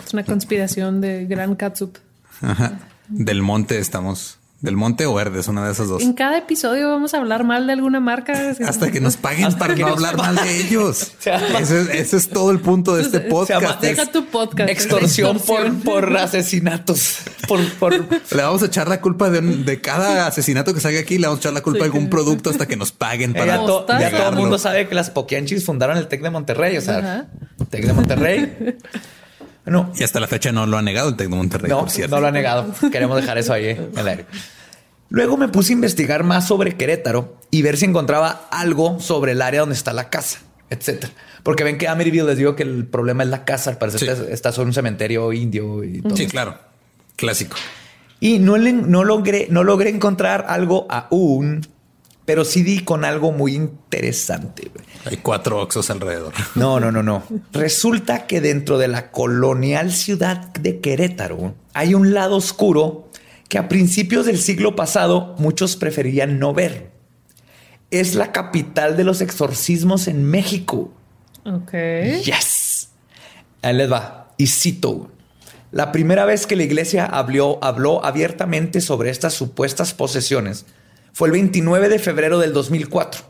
[0.05, 1.95] Es una conspiración de gran catsup.
[2.41, 2.79] Ajá.
[3.07, 4.37] Del monte estamos.
[4.65, 6.01] Del monte o verdes, una de esas dos.
[6.01, 8.33] En cada episodio vamos a hablar mal de alguna marca.
[8.67, 11.11] Hasta que nos paguen Hasta para no hablar mal de ellos.
[11.59, 13.81] ese, es- ese es todo el punto de este llama- podcast.
[13.81, 14.69] Deja es- tu podcast.
[14.69, 15.81] Extorsión, Extorsión.
[15.81, 17.19] Por, por asesinatos.
[17.47, 20.99] Por, por Le vamos a echar la culpa de, un- de cada asesinato que salga
[20.99, 21.17] aquí.
[21.19, 23.65] Le vamos a echar la culpa de algún producto hasta que nos paguen para ya,
[23.65, 26.75] to- ya todo el mundo sabe que las Poquianchis fundaron el TEC de Monterrey.
[26.77, 27.25] O sea, Ajá.
[27.69, 28.77] TEC de Monterrey.
[29.67, 31.89] No, Y hasta la fecha no lo ha negado el Tec de Monterrey, no, por
[31.89, 32.13] cierto.
[32.15, 32.67] no lo ha negado.
[32.91, 34.25] Queremos dejar eso ahí eh, en el aire.
[35.15, 39.41] Luego me puse a investigar más sobre Querétaro y ver si encontraba algo sobre el
[39.41, 40.39] área donde está la casa,
[40.69, 41.13] etcétera.
[41.41, 43.69] Porque ven que Amityville les digo que el problema es la casa.
[43.69, 44.07] Al parecer Sí.
[44.09, 46.17] está, está sobre un cementerio indio y todo.
[46.17, 46.57] Sí, claro.
[47.15, 47.55] Clásico.
[48.19, 51.65] Y no, le- no, logré, no logré encontrar algo aún,
[52.25, 54.69] pero sí di con algo muy interesante.
[55.05, 56.33] Hay cuatro oxos alrededor.
[56.55, 57.23] No, no, no, no.
[57.53, 63.09] Resulta que dentro de la colonial ciudad de Querétaro hay un lado oscuro
[63.49, 66.91] que a principios del siglo pasado muchos preferían no ver.
[67.91, 70.91] Es la capital de los exorcismos en México.
[71.45, 71.73] Ok.
[72.23, 72.89] Yes.
[73.61, 74.33] Ahí les va.
[74.37, 75.11] Y cito.
[75.71, 80.65] La primera vez que la iglesia habló, habló abiertamente sobre estas supuestas posesiones
[81.15, 83.21] fue el 29 de febrero del 2004.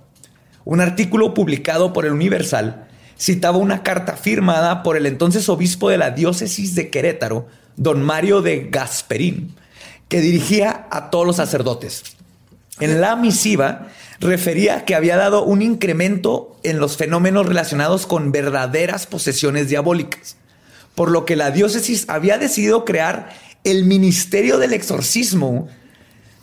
[0.63, 5.99] Un artículo publicado por el Universal citaba una carta firmada por el entonces obispo de
[5.99, 7.45] la diócesis de Querétaro,
[7.76, 9.53] don Mario de Gasperín,
[10.08, 12.03] que dirigía a todos los sacerdotes.
[12.80, 13.88] En la misiva
[14.20, 20.38] refería que había dado un incremento en los fenómenos relacionados con verdaderas posesiones diabólicas,
[20.93, 23.30] por lo que la diócesis había decidido crear
[23.64, 25.68] el Ministerio del Exorcismo.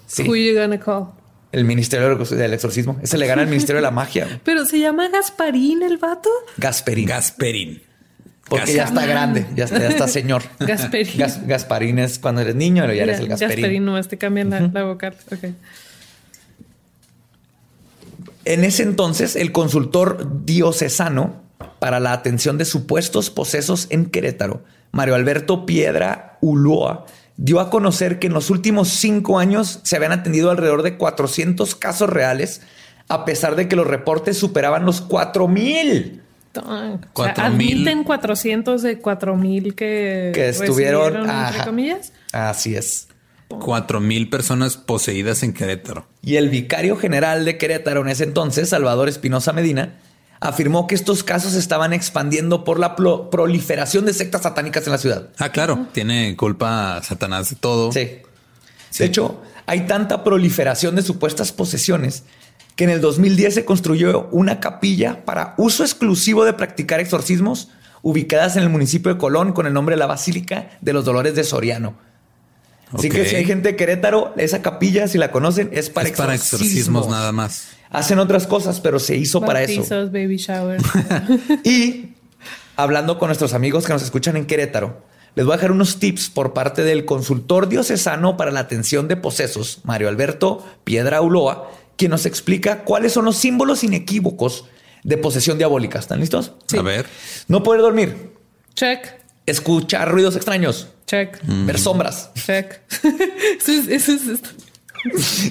[0.06, 0.28] Sí.
[0.28, 1.08] Who you gonna call?
[1.52, 2.98] El Ministerio del Exorcismo.
[3.02, 4.40] Ese le gana al Ministerio de la Magia.
[4.44, 6.30] Pero se llama Gasparín el vato.
[6.56, 7.06] Gasperín.
[7.06, 7.82] Gasperín.
[8.58, 10.42] Porque ya está grande, ya está, ya está señor.
[10.60, 11.16] Gasperín.
[11.18, 13.56] Gas- Gasparín es cuando eres niño, pero ya eres el Gasperín.
[13.56, 13.84] Gasperín.
[13.84, 15.14] nomás te cambian la, la vocal.
[15.32, 15.50] Ok.
[18.44, 21.42] En ese entonces, el consultor diocesano
[21.78, 28.18] para la atención de supuestos posesos en Querétaro, Mario Alberto Piedra Ulloa, dio a conocer
[28.18, 32.62] que en los últimos cinco años se habían atendido alrededor de 400 casos reales,
[33.08, 36.22] a pesar de que los reportes superaban los 4000 Tan.
[36.60, 41.16] O sea, admiten 400 de 4000 que, que estuvieron.
[41.16, 41.64] entre Ajá.
[41.64, 42.12] comillas.
[42.32, 43.08] Así es.
[43.48, 46.06] Cuatro mil personas poseídas en Querétaro.
[46.22, 49.98] Y el vicario general de Querétaro en ese entonces, Salvador Espinosa Medina,
[50.40, 55.28] afirmó que estos casos estaban expandiendo por la proliferación de sectas satánicas en la ciudad.
[55.38, 55.86] Ah, claro.
[55.92, 57.92] Tiene culpa Satanás de todo.
[57.92, 58.20] Sí.
[58.98, 62.24] De hecho, hay tanta proliferación de supuestas posesiones
[62.76, 67.68] que en el 2010 se construyó una capilla para uso exclusivo de practicar exorcismos
[68.02, 71.34] ubicadas en el municipio de Colón con el nombre de la Basílica de los Dolores
[71.34, 71.94] de Soriano.
[72.92, 76.16] Así que si hay gente de Querétaro, esa capilla, si la conocen, es para, es
[76.16, 77.68] para exorcismos nada más.
[77.88, 79.82] Hacen otras cosas, pero se hizo para eso.
[80.10, 80.80] Baby shower.
[81.64, 82.14] Y
[82.76, 85.02] hablando con nuestros amigos que nos escuchan en Querétaro,
[85.34, 89.16] les voy a dejar unos tips por parte del consultor diocesano para la atención de
[89.16, 94.64] posesos, Mario Alberto Piedra Uloa, quien nos explica cuáles son los símbolos inequívocos
[95.04, 95.98] de posesión diabólica.
[95.98, 96.52] ¿Están listos?
[96.76, 97.06] A ver.
[97.48, 98.32] No poder dormir,
[98.74, 99.04] check,
[99.46, 102.30] escuchar ruidos extraños, check, ver sombras.
[102.34, 102.80] check.
[103.58, 104.48] eso es, eso es esto.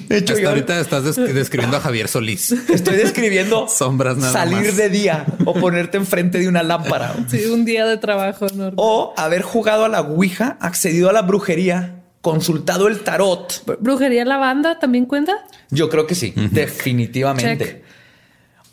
[0.08, 2.52] De hecho, Hasta yo ahorita estás des- describiendo a Javier Solís.
[2.52, 4.76] estoy describiendo Sombras nada salir más.
[4.78, 7.14] de día o ponerte enfrente de una lámpara.
[7.28, 8.72] Sí, un día de trabajo normal.
[8.76, 13.62] O haber jugado a la Ouija, accedido a la brujería, consultado el tarot.
[13.80, 15.34] ¿Brujería la banda también cuenta?
[15.72, 17.64] Yo creo que sí, definitivamente.
[17.64, 17.82] Check.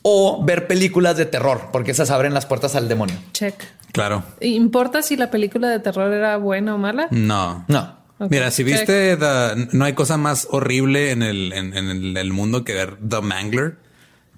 [0.01, 3.15] O ver películas de terror, porque esas abren las puertas al demonio.
[3.33, 3.55] Check.
[3.91, 4.23] Claro.
[4.39, 7.07] ¿Importa si la película de terror era buena o mala?
[7.11, 7.65] No.
[7.67, 7.97] No.
[8.29, 12.63] Mira, si viste, The- no hay cosa más horrible en el, en, en el mundo
[12.63, 13.77] que ver The Mangler.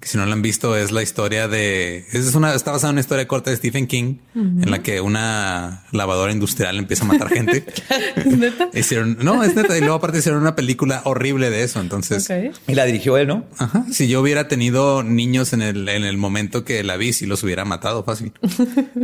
[0.02, 2.04] Que si no la han visto, es la historia de.
[2.10, 5.84] Es una, está basada en una historia corta de Stephen King, en la que una
[5.92, 7.64] lavadora industrial empieza a matar gente.
[8.24, 8.68] ¿Neta?
[8.74, 9.78] Hicieron, no, es neta.
[9.78, 11.80] Y luego, aparte, hicieron una película horrible de eso.
[11.80, 12.28] Entonces.
[12.66, 13.44] Y la dirigió él, ¿no?
[13.58, 17.26] ajá, si yo hubiera tenido niños en el, en el momento que la vi, si
[17.26, 18.32] los hubiera matado fácil.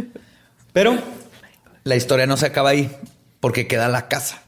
[0.73, 0.99] Pero
[1.85, 2.91] la historia no se acaba ahí,
[3.39, 4.43] porque queda la casa.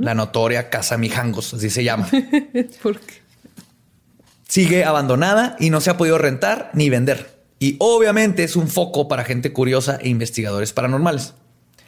[0.00, 2.08] La notoria casa Mijangos, así se llama.
[2.82, 3.23] ¿Por qué?
[4.54, 7.42] Sigue abandonada y no se ha podido rentar ni vender.
[7.58, 11.34] Y obviamente es un foco para gente curiosa e investigadores paranormales.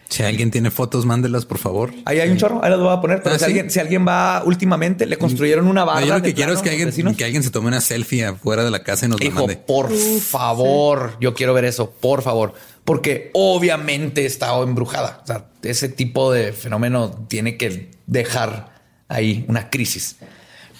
[0.08, 1.92] Si alguien tiene fotos, mándelas, por favor.
[2.06, 3.22] Ahí hay un chorro, ahí los voy a poner.
[3.22, 3.50] Pero Ah, si, ¿sí?
[3.50, 6.06] alguien, si alguien va últimamente, le construyeron una No, barra.
[6.06, 7.16] yo lo que quiero es que alguien, vecinos.
[7.16, 9.56] que alguien se tome una selfie afuera de la casa y nos la mande.
[9.58, 12.54] por favor, yo quiero ver eso, por favor,
[12.84, 15.20] porque obviamente está embrujada.
[15.22, 18.74] O sea, ese tipo de fenómeno tiene que dejar
[19.08, 20.16] ahí una crisis.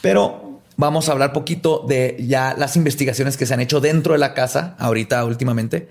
[0.03, 0.46] Pero
[0.77, 4.35] vamos a hablar poquito de ya las investigaciones que se han hecho dentro de la
[4.35, 5.89] casa ahorita últimamente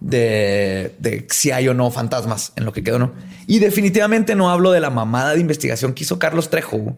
[0.00, 3.12] de, de si hay o no fantasmas en lo que quedó, ¿no?
[3.46, 6.96] Y definitivamente no hablo de la mamada de investigación que hizo Carlos Trejo,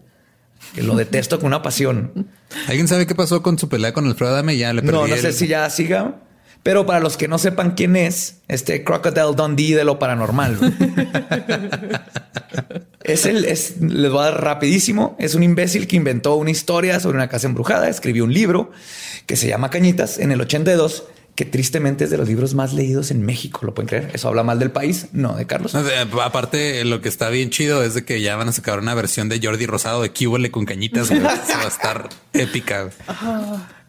[0.74, 2.26] que lo detesto con una pasión.
[2.68, 4.56] ¿Alguien sabe qué pasó con su pelea con Alfredo Adame?
[4.58, 6.16] Ya le perdí No, no sé el- si ya siga.
[6.62, 10.58] Pero para los que no sepan quién es, este Crocodile Dundee de lo paranormal.
[13.02, 15.16] es el, es, les voy a dar rapidísimo.
[15.18, 18.72] Es un imbécil que inventó una historia sobre una casa embrujada, escribió un libro
[19.26, 21.04] que se llama Cañitas en el 82,
[21.34, 23.60] que tristemente es de los libros más leídos en México.
[23.62, 24.10] ¿Lo pueden creer?
[24.12, 25.74] Eso habla mal del país, no de Carlos.
[25.74, 29.30] Aparte, lo que está bien chido es de que ya van a sacar una versión
[29.30, 31.08] de Jordi Rosado de Cúbole con cañitas.
[31.08, 31.20] güey.
[31.20, 32.90] Eso va a estar épica.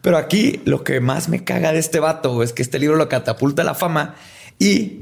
[0.02, 3.08] Pero aquí lo que más me caga de este vato es que este libro lo
[3.08, 4.16] catapulta a la fama
[4.58, 5.00] y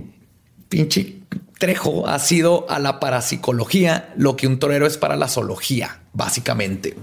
[0.68, 1.20] pinche
[1.58, 6.96] Trejo ha sido a la parapsicología lo que un torero es para la zoología, básicamente.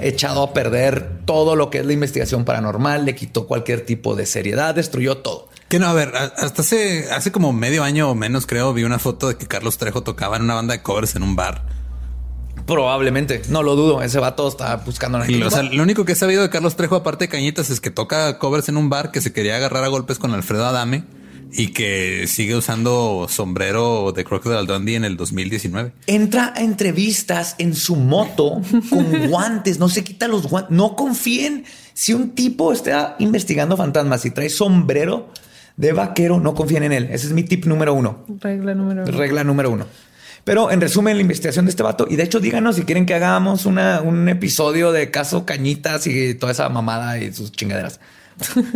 [0.00, 4.24] Echado a perder todo lo que es la investigación paranormal, le quitó cualquier tipo de
[4.24, 5.50] seriedad, destruyó todo.
[5.68, 8.98] Que no, a ver, hasta hace, hace como medio año o menos, creo, vi una
[8.98, 11.62] foto de que Carlos Trejo tocaba en una banda de covers en un bar.
[12.66, 14.02] Probablemente, no lo dudo.
[14.02, 16.50] Ese vato está buscando una Y lo, o sea, lo único que he sabido de
[16.50, 19.56] Carlos Trejo, aparte de cañitas, es que toca covers en un bar que se quería
[19.56, 21.04] agarrar a golpes con Alfredo Adame
[21.52, 25.92] y que sigue usando sombrero de Crocodile Dundee en el 2019.
[26.06, 30.74] entra a entrevistas en su moto con guantes, no se quita los guantes.
[30.74, 31.64] No confíen.
[31.94, 35.28] Si un tipo está investigando fantasmas y trae sombrero
[35.76, 37.08] de vaquero, no confíen en él.
[37.10, 38.24] Ese es mi tip número uno.
[38.40, 39.12] Regla número uno.
[39.12, 39.86] Regla número uno.
[40.44, 43.14] Pero en resumen, la investigación de este vato, y de hecho, díganos si quieren que
[43.14, 48.00] hagamos una, un episodio de caso Cañitas y toda esa mamada y sus chingaderas.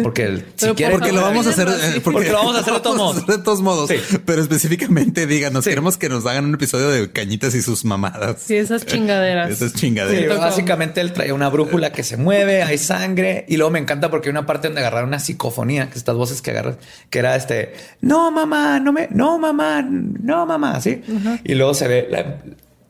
[0.03, 1.99] Porque el- si quieren, Porque lo vamos a hacer, Así.
[1.99, 3.91] eh, Porque lo vamos a hacer de todos hacer de todos modos.
[3.91, 3.97] Sí.
[4.25, 5.71] Pero específicamente díganos, Sí.
[5.71, 8.37] queremos que nos hagan un episodio de cañitas y sus mamadas.
[8.47, 9.51] Sí, esas chingaderas.
[9.51, 10.39] Esas Sí, chingaderas.
[10.39, 14.29] básicamente él traía una brújula que se mueve, hay sangre y luego me encanta porque
[14.29, 16.77] hay una parte donde agarrar una psicofonía, que estas voces que agarras,
[17.11, 21.03] que era este, no mamá, no me, no mamá, no mamá, sí.
[21.45, 22.39] Y luego se ve la-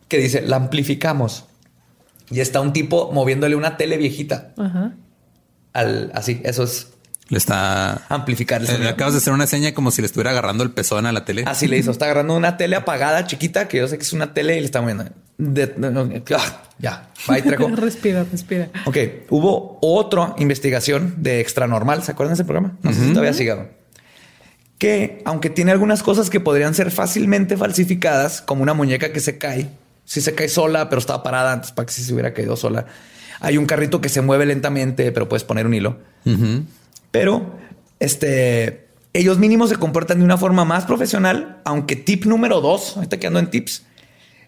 [0.08, 1.44] que dice, la amplificamos.
[2.30, 4.94] Y está un tipo moviéndole una tele viejita Ajá.
[5.76, 6.88] Al así, eso es
[7.28, 8.06] Le está.
[8.08, 8.90] amplificar el eh, sonido.
[8.90, 11.44] acabas de hacer una seña como si le estuviera agarrando el pezón a la tele.
[11.46, 11.90] Así le hizo.
[11.90, 14.66] Está agarrando una tele apagada, chiquita, que yo sé que es una tele y le
[14.66, 15.04] está moviendo.
[15.38, 17.68] De- no, no, ah, ya, va y Trejo.
[17.68, 18.68] respira, respira.
[18.86, 18.96] Ok,
[19.28, 22.02] hubo otra investigación de Extranormal.
[22.02, 22.78] ¿Se acuerdan de ese programa?
[22.82, 23.68] No sé si todavía.
[24.78, 29.38] Que aunque tiene algunas cosas que podrían ser fácilmente falsificadas, como una muñeca que se
[29.38, 29.68] cae,
[30.04, 32.86] si se cae sola, pero estaba parada antes para que si se hubiera caído sola.
[33.40, 35.98] Hay un carrito que se mueve lentamente, pero puedes poner un hilo.
[37.10, 37.54] Pero
[38.00, 43.18] este, ellos mínimo se comportan de una forma más profesional, aunque tip número dos, ahorita
[43.18, 43.84] que ando en tips,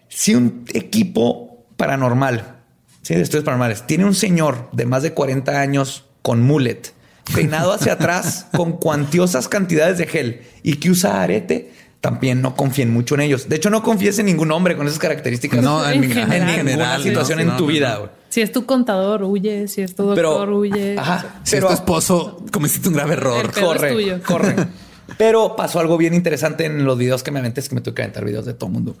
[0.09, 2.57] si un equipo paranormal,
[3.01, 6.93] sí, de estudios paranormales, tiene un señor de más de 40 años con mullet,
[7.33, 11.71] peinado hacia atrás con cuantiosas cantidades de gel y que usa arete,
[12.01, 13.49] también no confíen mucho en ellos.
[13.49, 15.61] De hecho, no confíes en ningún hombre con esas características.
[15.61, 16.65] No, en, En en general.
[16.65, 17.99] ninguna situación en tu no, vida.
[18.03, 18.09] no.
[18.29, 19.67] Si es tu contador, huye.
[19.67, 20.97] Si es tu doctor, Pero, huye.
[20.97, 23.51] ajá, Si pero- es tu esposo, cometiste un grave error.
[23.51, 24.55] Corre, corre.
[25.17, 27.95] Pero pasó algo bien interesante en los videos que me aventé, es que me tuve
[27.95, 28.95] que aventar videos de todo el mundo.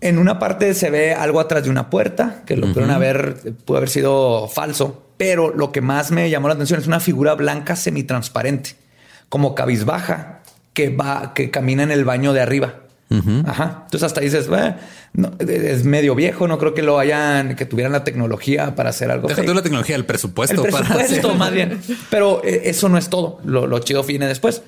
[0.00, 3.78] En una parte se ve algo atrás de una puerta, que lo pudieron haber, pudo
[3.78, 7.74] haber sido falso, pero lo que más me llamó la atención es una figura blanca
[7.76, 8.74] semitransparente,
[9.28, 10.37] como cabizbaja,
[10.78, 12.74] que va, que camina en el baño de arriba.
[13.46, 13.80] Ajá.
[13.86, 14.74] Entonces hasta dices, "Eh,
[15.14, 19.10] no, es medio viejo, no creo que lo hayan, que tuvieran la tecnología para hacer
[19.10, 19.26] algo.
[19.26, 19.48] Deja fake".
[19.48, 20.64] tú la tecnología, el presupuesto.
[20.64, 21.80] El para presupuesto, hacer- más bien.
[22.10, 23.40] Pero eh, eso no es todo.
[23.44, 24.62] Lo, lo chido viene después.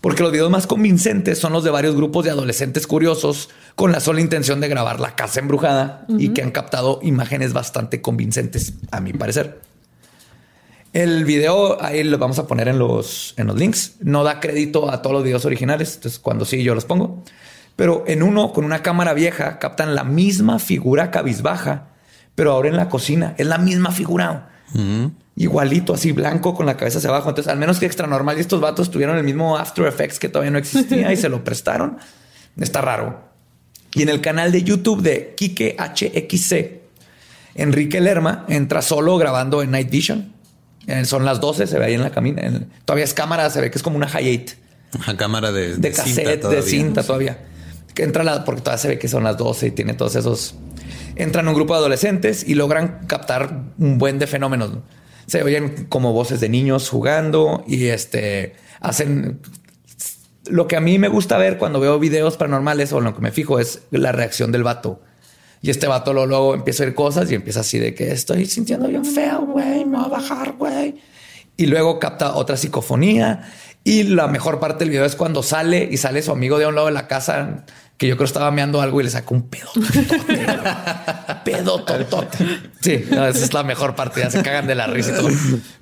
[0.00, 4.00] Porque los videos más convincentes son los de varios grupos de adolescentes curiosos con la
[4.00, 9.00] sola intención de grabar la casa embrujada y que han captado imágenes bastante convincentes, a
[9.00, 9.60] mi parecer.
[10.94, 13.96] El video ahí lo vamos a poner en los, en los links.
[13.98, 15.96] No da crédito a todos los videos originales.
[15.96, 17.24] Entonces, cuando sí, yo los pongo.
[17.74, 21.88] Pero en uno, con una cámara vieja, captan la misma figura cabizbaja,
[22.36, 23.34] pero ahora en la cocina.
[23.38, 24.50] Es la misma figura.
[25.34, 27.28] Igualito, así blanco con la cabeza hacia abajo.
[27.30, 30.28] Entonces, al menos que extra normal y estos vatos tuvieron el mismo After Effects que
[30.28, 31.98] todavía no existía y se lo prestaron.
[32.56, 33.20] Está raro.
[33.94, 36.82] Y en el canal de YouTube de Kike HXC,
[37.56, 40.33] Enrique Lerma entra solo grabando en Night Vision.
[40.86, 42.42] Eh, Son las 12, se ve ahí en la camina.
[42.42, 44.54] En- todavía es cámara, se ve que es como una Hi8
[45.00, 46.62] Ajá, cámara de, de, cassette, de todavía.
[46.62, 47.38] cinta todavía.
[47.94, 50.54] Que entra la, porque todavía se ve que son las 12 y tiene todos esos.
[51.16, 54.72] Entran un grupo de adolescentes y logran captar un buen de fenómenos.
[54.74, 54.82] ¿no?
[55.26, 59.40] Se oyen como voces de niños jugando y este hacen.
[60.46, 63.30] Lo que a mí me gusta ver cuando veo videos paranormales o lo que me
[63.32, 65.00] fijo es la reacción del vato.
[65.64, 68.44] Y este vato luego, luego empieza a oír cosas y empieza así de que estoy
[68.44, 70.96] sintiendo bien feo, güey, me va a bajar, güey.
[71.56, 73.50] Y luego capta otra psicofonía.
[73.82, 76.74] Y la mejor parte del video es cuando sale y sale su amigo de un
[76.74, 77.64] lado de la casa
[77.96, 79.70] que yo creo estaba meando algo y le saca un pedo.
[79.72, 80.46] totote.
[81.46, 82.38] pedo totote.
[82.82, 84.20] Sí, no, esa es la mejor parte.
[84.20, 85.30] Ya se cagan de la risa y todo.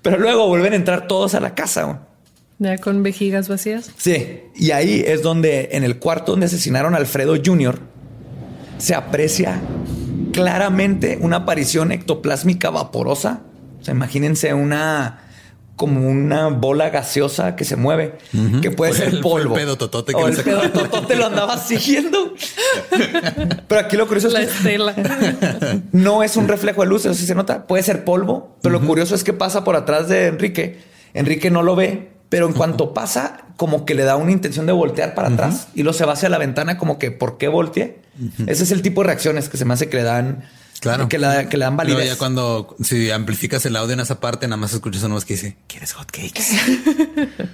[0.00, 2.02] Pero luego vuelven a entrar todos a la casa.
[2.60, 3.90] Ya con vejigas vacías.
[3.96, 7.90] Sí, y ahí es donde en el cuarto donde asesinaron a Alfredo Jr.
[8.82, 9.60] se aprecia
[10.32, 13.42] claramente una aparición ectoplásmica vaporosa.
[13.80, 15.18] O sea, imagínense una
[15.76, 18.18] como una bola gaseosa que se mueve,
[18.60, 19.54] que puede ser el- fue el polvo.
[19.54, 20.50] pedo totote que O el sacó.
[20.50, 22.34] pedo totote lo andaba siguiendo.
[23.68, 24.94] Pero aquí lo curioso es La que estela.
[25.92, 27.66] no es un reflejo de luz, eso sí se nota.
[27.66, 30.80] Puede ser polvo, pero lo curioso es que pasa por atrás de Enrique.
[31.14, 34.72] Enrique no lo ve, pero en cuanto pasa, como que le da una intención de
[34.72, 38.00] voltear para atrás y luego se va hacia la ventana, como que ¿por qué volteé?
[38.46, 40.42] Ese es el tipo de reacciones que se me hace que le dan,
[40.80, 41.10] Claro.
[41.10, 42.14] que, la- que le dan Luego validez.
[42.14, 45.34] ya cuando si amplificas el audio en esa parte, nada más escuchas una voz que
[45.34, 46.42] dice, ¿quieres hotcakes?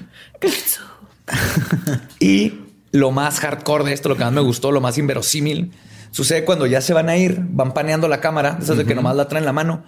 [2.21, 2.53] Y
[2.93, 5.73] lo más hardcore de esto, lo que más me gustó, lo más inverosímil,
[6.11, 9.17] sucede cuando ya se van a ir, van paneando la cámara, esas de que nomás
[9.17, 9.83] la traen en la mano,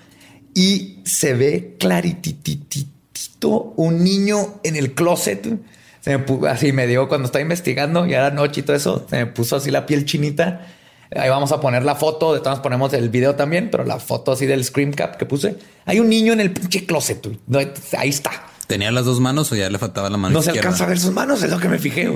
[0.53, 2.91] y se ve claritititito
[3.77, 5.47] un niño en el closet.
[6.01, 9.07] Se me pu- así me dio cuando estaba investigando, ya era noche y todo eso,
[9.09, 10.67] se me puso así la piel chinita.
[11.15, 14.31] Ahí vamos a poner la foto, de todas ponemos el video también, pero la foto
[14.33, 15.57] así del screen cap que puse.
[15.85, 17.27] Hay un niño en el pinche closet.
[17.49, 18.31] No, ahí está.
[18.69, 21.01] ¿Tenía las dos manos o ya le faltaba la mano No se alcanza a ver
[21.01, 22.09] sus manos, es lo que me fijé.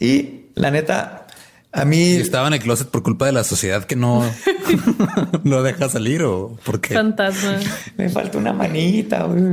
[0.00, 1.27] y la neta,
[1.72, 4.24] a mí ¿Y estaba en el closet por culpa de la sociedad que no
[5.44, 6.94] lo deja salir o por qué?
[6.94, 7.56] Fantasma.
[7.96, 9.24] me falta una manita.
[9.24, 9.50] güey.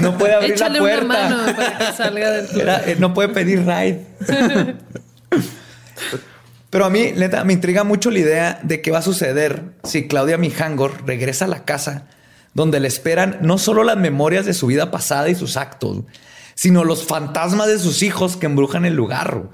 [0.00, 1.28] No puede abrir Échale la una puerta.
[1.30, 4.04] mano para que salga del Era- eh, no puede pedir ride.
[6.70, 10.08] Pero a mí, neta, me intriga mucho la idea de qué va a suceder si
[10.08, 12.08] Claudia Mijangor regresa a la casa
[12.52, 16.02] donde le esperan no solo las memorias de su vida pasada y sus actos,
[16.54, 19.44] sino los fantasmas de sus hijos que embrujan el lugar.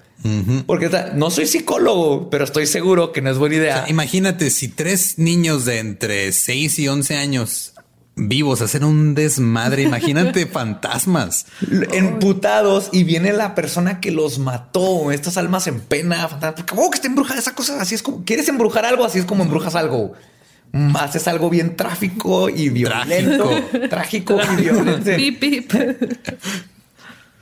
[0.66, 3.76] Porque o sea, no soy psicólogo, pero estoy seguro que no es buena O idea.
[3.82, 7.72] sea, imagínate si tres niños de entre 6 y 11 años
[8.16, 9.82] vivos hacen un desmadre.
[9.82, 11.46] Imagínate fantasmas.
[11.92, 16.96] emputados y viene la persona que los mató, estas almas en pena, fantasma, ¿cómo que
[16.96, 17.80] está embrujada esa cosa?
[17.80, 19.04] Así es como, ¿quieres embrujar algo?
[19.06, 20.12] Así es como embrujas algo.
[20.94, 23.50] Haces algo bien tráfico y violento.
[23.88, 25.10] Trágico, y violento.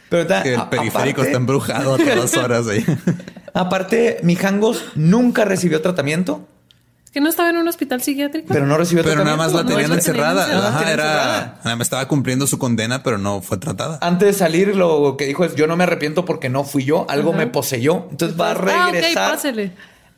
[0.08, 2.84] Pero ta- Que el a- periférico aparte, está embrujado a todas horas ahí.
[3.54, 6.46] aparte, Mijangos nunca recibió tratamiento,
[7.12, 8.48] Que no estaba en un hospital psiquiátrico.
[8.52, 9.80] pero no recibió Pero nada más tratamiento.
[9.80, 10.42] la tenían la tenían encerrada.
[10.44, 10.68] encerrada.
[10.68, 11.60] Ajá, Tenían era, encerrada.
[11.64, 13.98] nada más estaba cumpliendo su condena, pero no fue tratada.
[14.02, 17.06] Antes de salir, lo que dijo es: Yo no me arrepiento porque no fui yo,
[17.08, 17.38] algo Ajá.
[17.38, 18.06] me poseyó.
[18.10, 19.30] Entonces va a Ah, regresar.
[19.32, 19.72] pásele.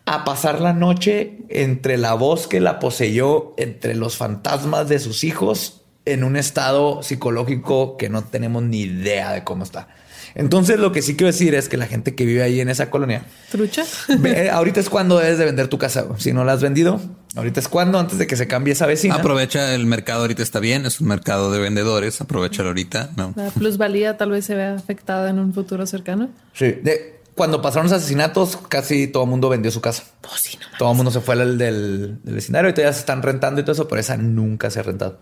[0.06, 5.22] a pasar la noche entre la voz que la poseyó, entre los fantasmas de sus
[5.22, 9.88] hijos, en un estado psicológico que no tenemos ni idea de cómo está.
[10.34, 12.88] Entonces, lo que sí quiero decir es que la gente que vive ahí en esa
[12.88, 13.84] colonia, Trucha.
[14.18, 16.06] ve- eh, ahorita es cuando debes de vender tu casa.
[16.18, 17.00] Si no la has vendido,
[17.34, 19.16] ahorita es cuando, antes de que se cambie esa vecina.
[19.16, 23.10] Aprovecha el mercado ahorita está bien, es un mercado de vendedores, aprovechalo ahorita.
[23.16, 23.32] No.
[23.34, 26.30] La plusvalía tal vez se vea afectada en un futuro cercano.
[26.54, 26.66] Sí.
[26.82, 30.04] De- cuando pasaron los asesinatos, casi todo el mundo vendió su casa.
[30.20, 33.60] Pues todo el mundo se fue al del, del vecindario y todavía se están rentando
[33.60, 35.18] y todo eso, pero esa nunca se ha rentado.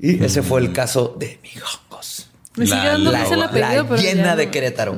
[0.00, 2.26] Y ese fue el caso de Mijongos.
[2.56, 4.50] Me sigue La- dando la- el La apellido, pero llena ya de.
[4.50, 4.96] Querétaro.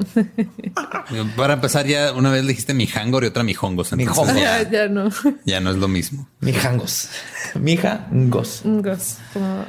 [1.37, 3.93] Para empezar, ya una vez dijiste mijangor y otra mijongos.
[3.93, 4.35] entonces Mijongos.
[4.43, 5.11] Ya, Ya, ya no.
[5.45, 6.27] ya no es lo mismo.
[6.41, 7.09] Mijangos.
[7.55, 8.63] Mijangos.
[8.65, 9.17] Ngos.
[9.35, 9.67] Como,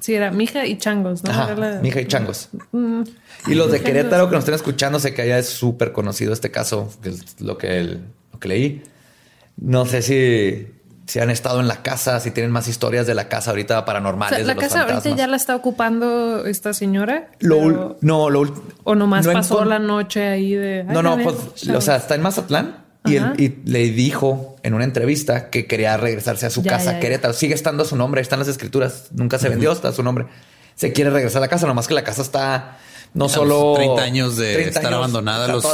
[0.00, 1.30] sí, era mija y changos, ¿no?
[1.30, 2.50] Ajá, Era la- Mija y Changos.
[2.72, 3.02] Mm.
[3.48, 3.80] Y los de Mijangos.
[3.82, 7.40] Querétaro que nos estén escuchando, sé que allá es súper conocido este caso, que es
[7.40, 8.00] lo que, el-
[8.32, 8.82] lo que leí.
[9.56, 10.66] No sé si,
[11.06, 13.84] si han estado en la casa, si tienen más historias de la casa ahorita O
[13.84, 14.38] paranormales.
[14.38, 17.28] de la los casa ahorita ya la está ocupando esta señora.
[17.40, 20.84] Lo pero- no, lo o nomás no pasó la noche ahí de.
[20.84, 21.78] No, "Ay, no, a pues, chavos".
[21.78, 25.96] o sea, está en Mazatlán y, él- y le dijo en una entrevista que quería
[25.98, 27.00] regresarse a su Ya, casa, ya, ya.
[27.00, 27.34] Querétaro.
[27.34, 30.24] Sigue estando su nombre, están las escrituras, nunca se vendió, está su nombre.
[30.74, 32.78] Se quiere regresar a la casa, nomás que la casa está
[33.14, 35.48] no solo 30 años de 30 estar años, abandonada.
[35.48, 35.64] Los,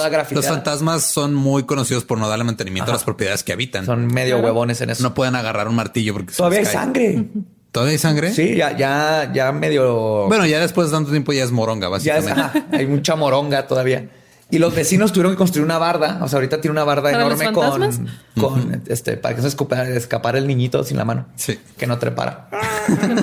[0.47, 3.85] fantasmas son muy conocidos por no darle mantenimiento a las propiedades que habitan.
[3.87, 4.45] Son medio Claro.
[4.47, 5.03] huevones en eso.
[5.03, 6.73] no pueden agarrar un martillo porque se Todavía hay cae.
[6.75, 7.25] sangre.
[7.73, 8.35] ¿Todavía hay sangre?
[8.35, 10.27] Sí, ya, ya, ya medio.
[10.27, 12.77] Bueno, ya después de tanto tiempo ya es moronga, ya es, básicamente.
[12.77, 14.09] hay mucha moronga todavía.
[14.53, 16.19] Y los vecinos tuvieron que construir una barda.
[16.23, 18.03] O sea, ahorita tiene una barda ¿Para los enorme con,
[18.35, 21.27] con este, para que no se escapa- escapara el niñito sin la mano.
[21.37, 21.57] Sí.
[21.79, 22.49] Que no trepara.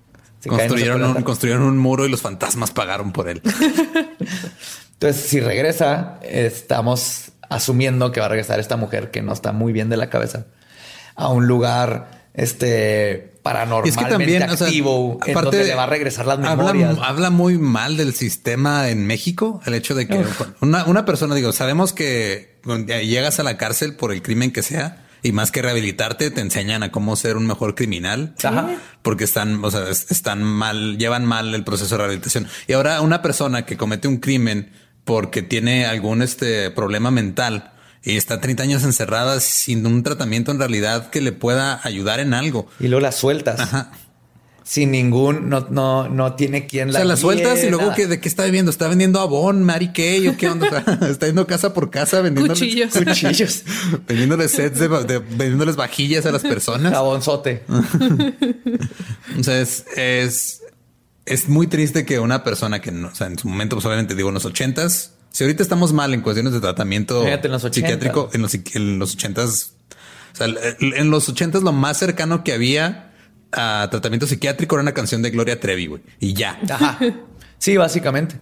[0.49, 3.41] se Construyeron, un, construyeron un muro y los fantasmas pagaron por él.
[4.93, 9.73] Entonces, si regresa, estamos asumiendo que va a regresar esta mujer que no está muy
[9.73, 10.45] bien de la cabeza
[11.15, 15.83] a un lugar este paranormalmente es que también, o sea, activo, en donde le va
[15.83, 16.91] a regresar las memorias.
[16.91, 19.61] Habla, habla muy mal del sistema en México.
[19.65, 20.25] El hecho de que
[20.61, 25.04] una, una persona, digo, sabemos que llegas a la cárcel por el crimen que sea
[25.27, 28.35] y más que rehabilitarte, te enseñan a cómo ser un mejor criminal.
[28.43, 28.69] Ajá.
[29.01, 32.47] Porque están, o sea, es- están mal, llevan mal el proceso de rehabilitación.
[32.67, 34.71] Y ahora una persona que comete un crimen
[35.03, 37.71] porque tiene algún este problema mental
[38.03, 42.33] y está 30 años encerrada sin un tratamiento en realidad que le pueda ayudar en
[42.35, 42.67] algo.
[42.79, 43.59] Y luego la sueltas.
[43.59, 43.91] Ajá.
[44.67, 46.97] Sin ningún, no, no, no tiene quien O la.
[46.99, 50.27] sea, la sueltas y luego que de qué está vendiendo, está vendiendo Avon, Mary Kay
[50.27, 52.91] o qué onda, O está yendo casa por casa vendiendo Cuchillos.
[52.91, 53.63] Cuchillos.
[54.07, 56.91] vendiéndoles sets de, de- vendiéndoles vajillas a las personas.
[56.91, 57.63] Jabonzote.
[59.39, 60.61] O sea, es,
[61.25, 64.15] es, muy triste que una persona que no, o sea, en su momento, pues obviamente
[64.15, 67.65] digo en los ochentas, si ahorita estamos mal en cuestiones de tratamiento Fíjate, en los
[67.65, 67.73] 80s.
[67.73, 69.73] psiquiátrico, en los, en los ochentas,
[70.33, 70.47] o sea,
[70.79, 73.11] en los ochentas lo más cercano que había
[73.55, 76.59] a tratamiento psiquiátrico era una canción de Gloria Trevi, güey, y ya.
[76.69, 76.99] Ajá.
[77.57, 78.35] Sí, básicamente.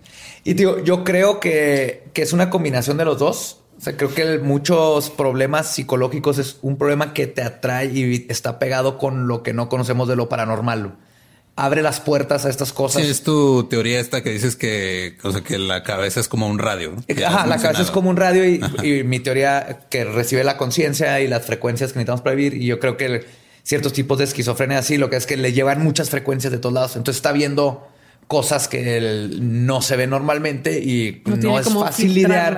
[0.44, 3.60] Y digo, yo creo que, que es una combinación de los dos.
[3.78, 8.26] O sea, creo que el- muchos problemas psicológicos es un problema que te atrae y
[8.30, 10.96] está pegado con lo que no conocemos de lo paranormal.
[11.56, 13.04] Abre las puertas a estas cosas.
[13.04, 16.48] Sí, es tu teoría esta que dices que, o sea, que la cabeza es como
[16.48, 16.96] un radio.
[17.26, 21.22] Ajá, la cabeza es como un radio y, y mi teoría que recibe la conciencia
[21.22, 22.56] y las frecuencias que necesitamos para vivir.
[22.62, 23.26] Y yo creo que el-
[23.64, 26.74] ciertos tipos de esquizofrenia así, lo que es que le llevan muchas frecuencias de todos
[26.74, 26.96] lados.
[26.96, 27.88] Entonces está viendo
[28.28, 32.54] cosas que él no se ven normalmente y No es fácil lidiar.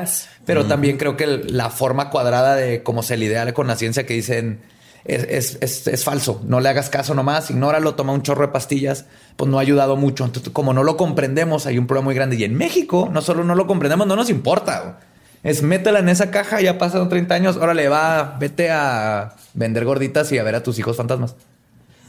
[0.45, 4.13] Pero también creo que la forma cuadrada de cómo se lidia con la ciencia que
[4.13, 4.61] dicen
[5.05, 6.41] es, es- es- es falso.
[6.47, 9.05] No le hagas caso nomás, ignóralo, toma un chorro de pastillas,
[9.37, 10.23] pues no ha ayudado mucho.
[10.25, 12.35] Entonces, como no lo comprendemos, hay un problema muy grande.
[12.37, 14.99] Y en México, no solo no lo comprendemos, no nos importa.
[15.45, 20.31] Es métela en esa caja, ya pasaron 30 años, órale, va, vete a vender gorditas
[20.31, 21.35] y a ver a tus hijos fantasmas.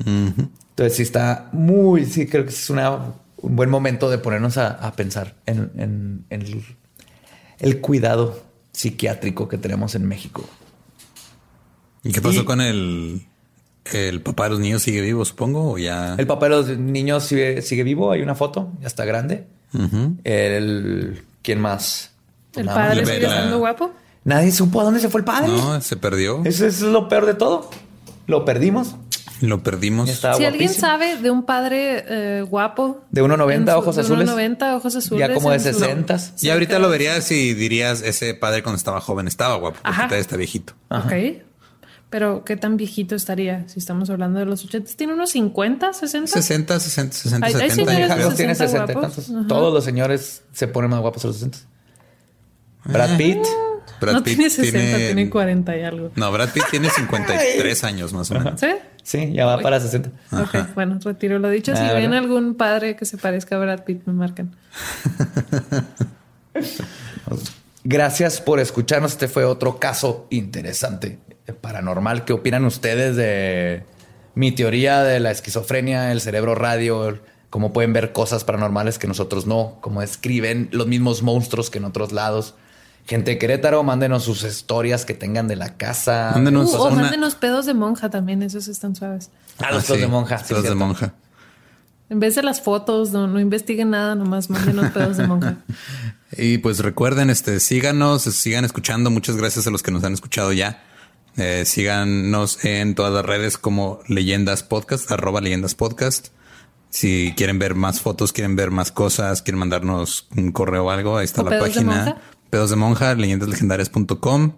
[0.05, 2.91] Entonces sí está muy, sí creo que es una,
[3.37, 6.65] un buen momento de ponernos a, a pensar en, en- en el,
[7.61, 10.45] el cuidado psiquiátrico que tenemos en México.
[12.03, 13.23] ¿Y qué pasó Y- con el,
[13.93, 14.83] el papá de los niños?
[14.83, 15.73] ¿Sigue vivo, supongo?
[15.73, 16.15] ¿O ya?
[16.19, 19.47] El papá de los niños sigue, sigue vivo, hay una foto, ya está grande.
[20.25, 22.13] El, ¿quién más?
[22.57, 23.93] Pues ¿El nada padre sigue estando guapo?
[24.25, 25.49] Nadie supo a dónde se fue el padre.
[25.49, 26.41] No, se perdió.
[26.45, 27.71] Eso, eso es lo peor de todo.
[28.27, 28.97] Lo perdimos.
[29.43, 30.09] Lo perdimos.
[30.09, 33.03] Estaba si alguien sabe de un padre eh, guapo.
[33.11, 34.29] De 1.90 en su- ojos de azules.
[34.31, 35.29] 1.90 ojos azules.
[35.29, 36.17] Ya como de en su- 60.
[36.41, 40.03] Y ahorita lo verías y dirías, ese padre cuando estaba joven estaba guapo, porque Ajá.
[40.05, 40.73] ahorita está viejito.
[40.91, 41.13] Ok.
[42.09, 44.93] Pero qué tan viejito estaría si estamos hablando de los 80.
[44.97, 46.27] ¿Tiene unos 50, 60?
[46.33, 47.75] 60, 60, 60, Hay- hay 70.
[47.93, 48.31] señores yo creo.
[48.31, 49.15] de tiene 60 60 y guapos.
[49.17, 49.35] tantos.
[49.37, 49.49] Ajá.
[49.49, 51.59] Todos los señores se ponen más guapos a los 60.
[52.87, 53.39] Brad Pitt.
[54.01, 55.31] Brad no Pitt tiene 60, tiene...
[55.31, 56.11] 40 y algo.
[56.17, 58.61] No, Brad Pitt tiene 53 años más o menos.
[58.61, 58.69] ¿Sí?
[59.03, 60.11] Sí, ya va para 60.
[60.33, 61.75] Ok, bueno, retiro lo dicho.
[61.77, 64.55] Si Ah, ven algún padre que se parezca a Brad Pitt, me marcan.
[67.85, 69.13] Gracias por escucharnos.
[69.13, 72.25] Este fue otro caso interesante, eh, paranormal.
[72.25, 73.85] ¿Qué opinan ustedes de
[74.35, 77.19] mi teoría de la esquizofrenia, el cerebro radio?
[77.49, 81.85] Cómo pueden ver cosas paranormales que nosotros no, cómo escriben los mismos monstruos que en
[81.85, 82.55] otros lados.
[83.07, 86.33] Gente de Querétaro, mándenos sus historias que tengan de la casa.
[86.35, 89.31] Mándenos Uh, o una- mándenos pedos de monja también, esos están suaves.
[89.59, 90.39] Ah, los Ah, pedos sí, de monja.
[90.39, 91.15] sí, pedos de monja.
[92.09, 95.57] En vez de las fotos, no, no investiguen nada, nomás mándenos pedos de monja.
[96.37, 99.11] Y pues recuerden, este, síganos, sigan escuchando.
[99.11, 100.83] Muchas gracias a los que nos han escuchado ya.
[101.37, 106.29] Eh, síganos en todas las redes como Leyendas Podcast, arroba Leyendas Podcast.
[106.91, 111.17] Si quieren ver más fotos, quieren ver más cosas, quieren mandarnos un correo o algo,
[111.17, 112.17] ahí está ¿O la pedos de página.
[112.51, 114.53] Pedos de monja, leyendaslegendarias.com.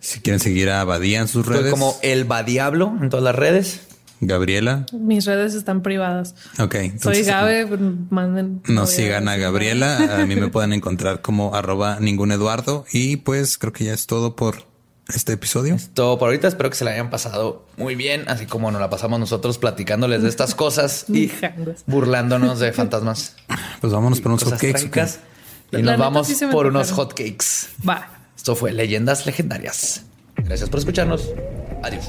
[0.00, 1.72] Si quieren seguir a Badía en sus Estoy redes.
[1.72, 3.80] como el Diablo en todas las redes.
[4.20, 4.86] Gabriela.
[4.92, 6.34] Mis redes están privadas.
[6.58, 6.74] Ok.
[6.74, 8.62] Soy entonces, Gabe, pues, manden.
[8.66, 10.20] No sigan a Gabriela.
[10.20, 12.84] A mí me pueden encontrar como arroba ningún Eduardo.
[12.92, 14.64] Y pues creo que ya es todo por
[15.14, 15.76] este episodio.
[15.94, 16.48] Todo por ahorita.
[16.48, 20.22] Espero que se la hayan pasado muy bien, así como nos la pasamos nosotros platicándoles
[20.22, 21.30] de estas cosas y
[21.86, 23.36] burlándonos de fantasmas.
[23.80, 25.20] Pues vámonos por unos trágicas.
[25.72, 27.68] Y nos vamos sí por unos hotcakes.
[27.86, 28.08] Va.
[28.36, 30.04] Esto fue Leyendas Legendarias.
[30.36, 31.28] Gracias por escucharnos.
[31.82, 32.08] Adiós.